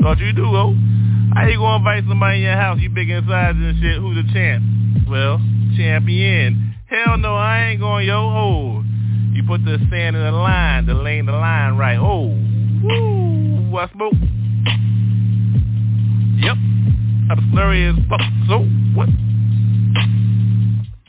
Thought 0.00 0.18
you 0.20 0.32
do, 0.32 0.44
ho. 0.44 0.74
How 1.34 1.46
you 1.48 1.58
gonna 1.58 1.78
invite 1.78 2.04
somebody 2.08 2.36
in 2.36 2.42
your 2.42 2.54
house? 2.56 2.78
You 2.80 2.88
big 2.88 3.10
in 3.10 3.26
size 3.26 3.54
and 3.56 3.82
shit. 3.82 3.98
Who's 3.98 4.14
the 4.14 4.32
champ? 4.32 4.62
Well, 5.08 5.38
champion. 5.76 6.76
Hell 6.86 7.18
no, 7.18 7.34
I 7.34 7.70
ain't 7.70 7.80
going, 7.80 8.06
yo. 8.06 8.14
Oh, 8.14 8.84
you 9.32 9.42
put 9.42 9.64
the 9.64 9.78
sand 9.90 10.14
in 10.14 10.22
the 10.22 10.30
line, 10.30 10.86
the 10.86 10.94
lane, 10.94 11.26
the 11.26 11.32
line 11.32 11.76
right. 11.76 11.98
Oh, 11.98 12.28
woo, 12.82 13.76
I 13.76 13.90
smoke. 13.92 14.14
Yep, 16.42 16.56
I'm 17.30 17.50
slurry 17.52 17.90
as 17.90 17.98
fuck. 18.08 18.20
So 18.48 18.60
what? 18.94 19.08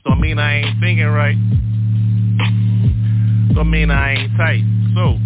Don't 0.04 0.20
mean 0.20 0.40
I 0.40 0.62
ain't 0.62 0.80
thinking 0.82 1.06
right. 1.06 1.38
Don't 3.54 3.70
mean 3.70 3.92
I 3.92 4.16
ain't 4.16 4.36
tight. 4.36 4.64
So 4.96 5.20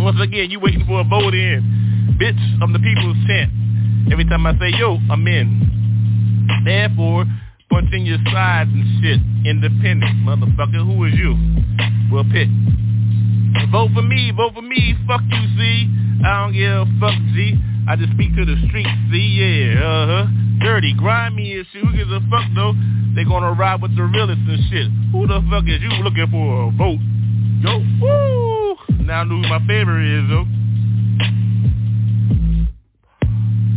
once 0.00 0.18
again, 0.22 0.50
you 0.50 0.58
waiting 0.58 0.86
for 0.86 1.00
a 1.00 1.04
vote 1.04 1.34
in. 1.34 1.79
Bitch, 2.18 2.40
I'm 2.62 2.72
the 2.72 2.78
people's 2.78 3.16
champ. 3.26 3.52
Every 4.12 4.24
time 4.24 4.46
I 4.46 4.52
say 4.58 4.72
yo, 4.78 4.98
I'm 5.10 5.26
in. 5.26 6.60
Therefore, 6.64 7.24
punching 7.70 8.04
your 8.06 8.18
sides 8.32 8.70
and 8.72 9.02
shit. 9.02 9.20
Independent, 9.46 10.26
motherfucker. 10.26 10.84
Who 10.84 11.04
is 11.04 11.14
you? 11.14 11.36
Well, 12.12 12.24
pick. 12.24 12.48
Vote 13.70 13.90
for 13.94 14.02
me, 14.02 14.32
vote 14.36 14.54
for 14.54 14.62
me. 14.62 14.94
Fuck 15.06 15.22
you, 15.30 15.44
see. 15.56 15.88
I 16.24 16.44
don't 16.44 16.52
give 16.52 16.70
a 16.70 16.86
fuck, 17.00 17.16
G. 17.32 17.56
I 17.88 17.96
just 17.96 18.12
speak 18.12 18.36
to 18.36 18.44
the 18.44 18.56
streets, 18.68 18.90
see, 19.10 19.40
yeah, 19.40 19.80
uh-huh. 19.80 20.26
Dirty, 20.60 20.94
grimy 20.94 21.56
and 21.56 21.66
shit. 21.72 21.82
Who 21.82 21.96
gives 21.96 22.10
a 22.10 22.20
fuck, 22.30 22.44
though? 22.54 22.74
They 23.14 23.24
gonna 23.24 23.52
ride 23.52 23.80
with 23.80 23.96
the 23.96 24.04
realists 24.04 24.44
and 24.46 24.60
shit. 24.70 24.86
Who 25.12 25.26
the 25.26 25.42
fuck 25.50 25.64
is 25.66 25.80
you 25.80 25.90
looking 26.04 26.28
for 26.30 26.68
a 26.68 26.70
vote? 26.76 27.00
Yo, 27.64 27.80
woo! 28.00 28.76
Now 29.06 29.22
I 29.22 29.24
know 29.24 29.40
who 29.40 29.48
my 29.48 29.58
favorite 29.66 30.06
is, 30.06 30.28
though. 30.28 30.46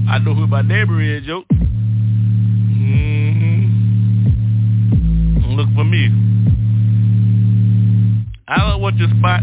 I 0.10 0.20
know 0.20 0.34
who 0.34 0.48
my 0.48 0.62
neighbor 0.62 1.02
is, 1.02 1.24
yo. 1.24 1.44
Mm-hmm. 2.74 3.66
Look 5.56 5.70
for 5.76 5.84
me. 5.84 6.10
I 8.48 8.58
don't 8.58 8.82
want 8.82 8.98
your 8.98 9.10
spot. 9.18 9.42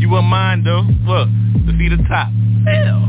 You 0.00 0.08
want 0.08 0.26
mine, 0.26 0.64
though. 0.64 0.82
Look, 1.04 1.28
to 1.66 1.72
see 1.78 1.88
the 1.88 2.02
top. 2.08 2.32
Hell. 2.66 3.04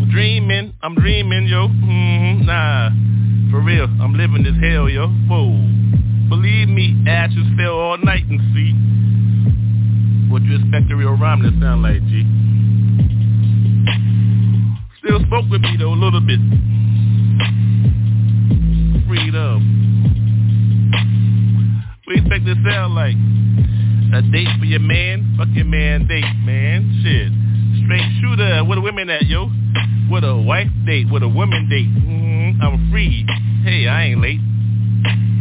I'm 0.00 0.08
dreaming. 0.10 0.74
I'm 0.82 0.94
dreaming, 0.96 1.46
yo. 1.46 1.68
Mm-hmm. 1.68 2.44
Nah. 2.46 2.90
For 3.50 3.60
real. 3.60 3.84
I'm 3.84 4.14
living 4.14 4.42
this 4.42 4.56
hell, 4.60 4.88
yo. 4.88 5.08
Whoa. 5.28 5.54
Believe 6.28 6.68
me, 6.68 6.94
ashes 7.06 7.46
fell 7.56 7.72
all 7.72 7.96
night 7.98 8.26
and 8.28 8.40
see. 8.52 8.74
What 10.30 10.42
you 10.42 10.56
expect 10.56 10.90
a 10.90 10.96
real 10.96 11.16
rhyme 11.16 11.40
to 11.42 11.50
sound 11.60 11.82
like, 11.82 12.04
G? 12.08 12.26
Still 15.08 15.24
spoke 15.24 15.48
with 15.50 15.62
me 15.62 15.76
though 15.78 15.94
a 15.94 15.96
little 15.96 16.20
bit. 16.20 16.38
Freedom. 19.08 19.56
We 22.06 22.16
expect 22.16 22.44
this 22.44 22.58
sound 22.68 22.94
like 22.94 23.16
a 24.12 24.20
date 24.30 24.48
for 24.58 24.66
your 24.66 24.80
man, 24.80 25.34
fuck 25.38 25.48
your 25.52 25.64
man 25.64 26.06
date, 26.08 26.28
man. 26.44 27.00
Shit. 27.00 27.32
Straight 27.84 28.04
shooter, 28.20 28.62
where 28.66 28.76
the 28.76 28.82
women 28.82 29.08
at, 29.08 29.24
yo? 29.24 29.48
With 30.10 30.24
a 30.24 30.36
wife 30.36 30.68
date, 30.84 31.06
with 31.10 31.22
a 31.22 31.28
woman 31.28 31.70
date. 31.70 31.88
Mm-hmm. 31.88 32.60
I'm 32.60 32.90
free. 32.90 33.24
Hey, 33.64 33.88
I 33.88 34.08
ain't 34.08 34.20
late. 34.20 34.40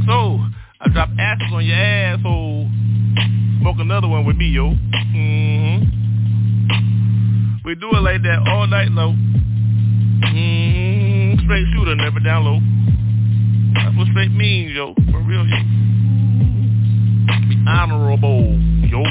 So, 0.07 0.39
I 0.79 0.87
drop 0.93 1.09
asses 1.19 1.51
on 1.51 1.65
your 1.65 1.75
asshole. 1.75 2.69
Smoke 3.59 3.79
another 3.79 4.07
one 4.07 4.25
with 4.25 4.37
me, 4.37 4.47
yo. 4.47 4.69
Mm-hmm. 4.71 5.83
We 7.65 7.75
do 7.75 7.89
it 7.91 7.99
like 8.01 8.21
that 8.23 8.47
all 8.47 8.65
night 8.65 8.91
long. 8.91 9.37
Mm-hmm. 10.23 11.45
Straight 11.45 11.65
shooter, 11.73 11.95
never 11.95 12.19
down 12.19 12.45
low. 12.45 12.59
That's 13.75 13.95
what 13.97 14.07
straight 14.07 14.31
means, 14.31 14.71
yo. 14.73 14.93
For 15.11 15.19
real, 15.21 15.45
yo. 15.47 15.57
Be 17.47 17.55
honorable, 17.67 18.57
yo. 18.87 19.03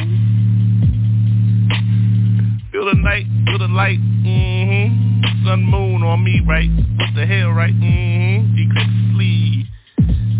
Feel 2.72 2.86
the 2.86 2.98
night, 2.98 3.26
feel 3.46 3.58
the 3.58 3.68
light, 3.68 3.98
mm-hmm. 3.98 5.46
Sun, 5.46 5.64
moon 5.64 6.02
on 6.02 6.24
me, 6.24 6.40
right? 6.46 6.68
What 6.98 7.14
the 7.14 7.26
hell, 7.26 7.50
right? 7.50 7.74
Mm-hmm. 7.74 8.58
Eclipse 8.58 9.14
sleeve. 9.14 9.66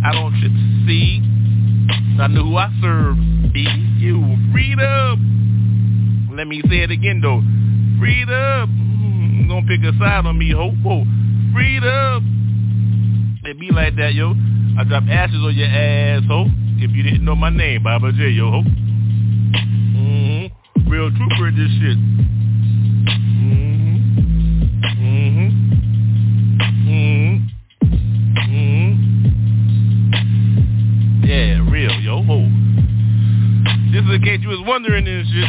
I 0.05 0.12
don't 0.12 0.33
trip 0.41 0.53
see. 0.87 1.23
I 2.21 2.29
know 2.29 2.45
who 2.45 2.57
I 2.57 2.71
serve. 2.81 3.17
Be 3.53 3.62
you. 3.99 4.37
Freedom. 4.53 6.33
Let 6.37 6.47
me 6.47 6.62
say 6.69 6.83
it 6.83 6.91
again, 6.91 7.21
though. 7.21 7.43
Freedom. 7.99 8.86
Gonna 9.49 9.66
pick 9.66 9.82
a 9.82 9.92
side 9.99 10.26
on 10.26 10.36
me, 10.38 10.51
ho. 10.51 10.70
Whoa. 10.82 11.05
Freedom. 11.55 13.40
It 13.44 13.59
be 13.61 13.70
like 13.70 13.97
that, 13.97 14.14
yo. 14.14 14.34
I 14.78 14.84
drop 14.84 15.05
ashes 15.09 15.36
on 15.36 15.55
your 15.55 15.68
ass, 15.68 16.24
ho. 16.26 16.47
If 16.78 16.90
you 16.90 17.03
didn't 17.03 17.24
know 17.24 17.36
my 17.36 17.51
name, 17.51 17.82
Papa 17.84 18.12
J, 18.12 18.30
yo, 18.30 18.51
ho. 18.51 18.62
Mm-hmm. 19.97 20.90
Real 20.90 21.11
trooper 21.11 21.51
this 21.53 21.70
shit. 21.80 21.97
Mm-hmm. 23.40 23.97
Mm-hmm. 25.01 25.49
Mm-hmm. 28.36 28.90
Yeah, 31.24 31.70
real, 31.70 32.01
yo, 32.03 32.22
ho. 32.22 32.49
Just 33.92 34.09
in 34.11 34.22
case 34.22 34.40
you 34.42 34.49
was 34.49 34.61
wondering 34.66 35.05
this 35.05 35.26
shit. 35.28 35.49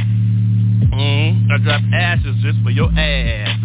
Mm-hmm. 0.94 1.52
I 1.52 1.58
drop 1.64 1.82
ashes 1.94 2.36
just 2.42 2.60
for 2.64 2.70
your 2.70 2.92
ass, 2.92 3.57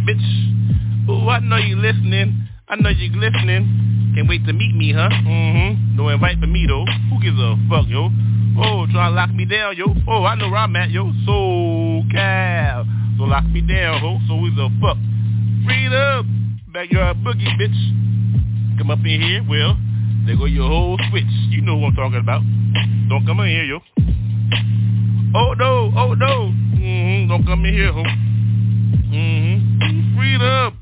I 1.28 1.40
know 1.40 1.56
you 1.56 1.76
listening. 1.76 2.48
I 2.68 2.76
know 2.76 2.90
you 2.90 3.10
listening. 3.18 4.12
Can't 4.14 4.28
wait 4.28 4.44
to 4.46 4.52
meet 4.52 4.74
me, 4.74 4.92
huh? 4.92 5.08
Mm-hmm. 5.08 5.96
No 5.96 6.08
invite 6.08 6.38
for 6.38 6.46
me, 6.46 6.66
though. 6.68 6.84
Who 7.10 7.22
gives 7.22 7.38
a 7.38 7.56
fuck, 7.68 7.88
yo? 7.88 8.10
Oh, 8.58 8.86
try 8.92 9.08
to 9.08 9.14
lock 9.14 9.32
me 9.32 9.44
down, 9.46 9.76
yo. 9.76 9.86
Oh, 10.06 10.24
I 10.24 10.34
know 10.34 10.50
where 10.50 10.60
I'm 10.60 10.76
at, 10.76 10.90
yo. 10.90 11.10
So 11.24 12.02
cal. 12.12 12.84
So 13.16 13.24
lock 13.24 13.44
me 13.46 13.62
down, 13.62 14.00
ho. 14.00 14.18
So 14.28 14.36
who's 14.36 14.52
a 14.58 14.68
fuck? 14.80 14.98
Freedom. 15.64 16.58
Backyard 16.72 17.18
boogie, 17.18 17.48
bitch. 17.60 18.78
Come 18.78 18.90
up 18.90 18.98
in 19.00 19.20
here, 19.20 19.44
well, 19.48 19.76
there 20.26 20.36
go 20.36 20.46
your 20.46 20.68
whole 20.68 20.98
switch. 21.10 21.24
You 21.50 21.60
know 21.60 21.78
who 21.78 21.86
I'm 21.86 21.94
talking 21.94 22.18
about. 22.18 22.42
Don't 23.08 23.24
come 23.26 23.40
in 23.40 23.48
here, 23.48 23.64
yo. 23.64 23.78
Oh 25.34 25.54
no, 25.58 25.92
oh 25.96 26.14
no. 26.14 26.52
Mm-hmm. 26.76 27.28
Don't 27.28 27.44
come 27.44 27.64
in 27.64 27.74
here, 27.74 27.92
ho. 27.92 28.02
Mm-hmm. 29.12 30.16
Freedom. 30.18 30.81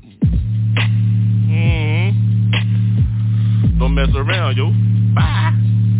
Mm-hmm. 2.53 3.79
Don't 3.79 3.93
mess 3.95 4.09
around, 4.15 4.57
yo. 4.57 4.71
Bye. 5.13 5.53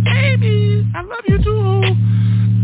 Baby, 0.04 0.86
I 0.96 1.02
love 1.02 1.24
you 1.28 1.38
too. 1.44 1.82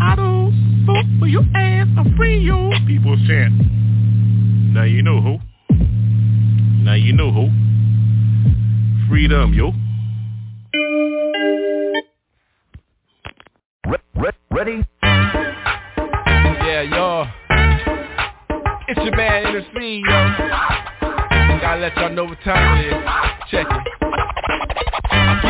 I 0.01 0.15
don't 0.15 0.85
vote 0.85 1.05
for 1.19 1.27
your 1.27 1.43
ass. 1.55 1.87
I'm 1.97 2.15
free, 2.17 2.39
yo. 2.39 2.71
People 2.87 3.15
chant. 3.27 3.53
Now 4.73 4.83
you 4.83 5.01
know 5.01 5.21
who. 5.21 5.37
Now 6.83 6.93
you 6.93 7.13
know 7.13 7.31
who. 7.31 7.49
Freedom, 9.09 9.53
yo. 9.53 9.73
Ready? 14.57 14.83
Yeah, 15.03 16.81
y'all. 16.81 17.27
It's 18.87 18.99
your 19.03 19.15
man 19.15 19.55
MC, 19.55 20.01
yo. 20.03 20.96
Gotta 21.67 21.81
let 21.81 21.97
y'all 21.97 22.09
know 22.15 22.23
what 22.23 22.39
time 22.45 22.79
it 22.79 22.87
is. 22.87 22.93
Check 23.51 23.67
it. 23.67 23.71
Get 23.75 24.07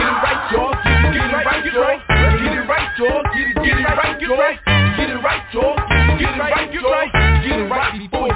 it 0.01 0.17
right, 0.25 0.49
y'all. 0.49 0.73
Get 0.73 0.97
it, 0.97 1.13
get 1.13 1.29
it 1.29 1.45
right, 1.45 1.61
y'all. 1.61 1.93
Get 2.41 2.57
it 2.57 2.65
right, 2.65 2.89
y'all. 2.97 3.21
Get 3.37 3.45
it, 3.45 3.53
get 3.61 3.77
it 3.77 3.85
right, 3.85 4.17
y'all. 4.17 4.57
Get 4.97 5.13
it 5.13 5.21
right, 5.21 5.45
y'all. 5.53 5.77
Get 6.17 6.33
it 6.33 6.41
right, 6.41 6.73
y'all. 6.73 7.05
Get 7.45 7.59
it 7.59 7.69
right 7.69 7.93
before 8.01 8.26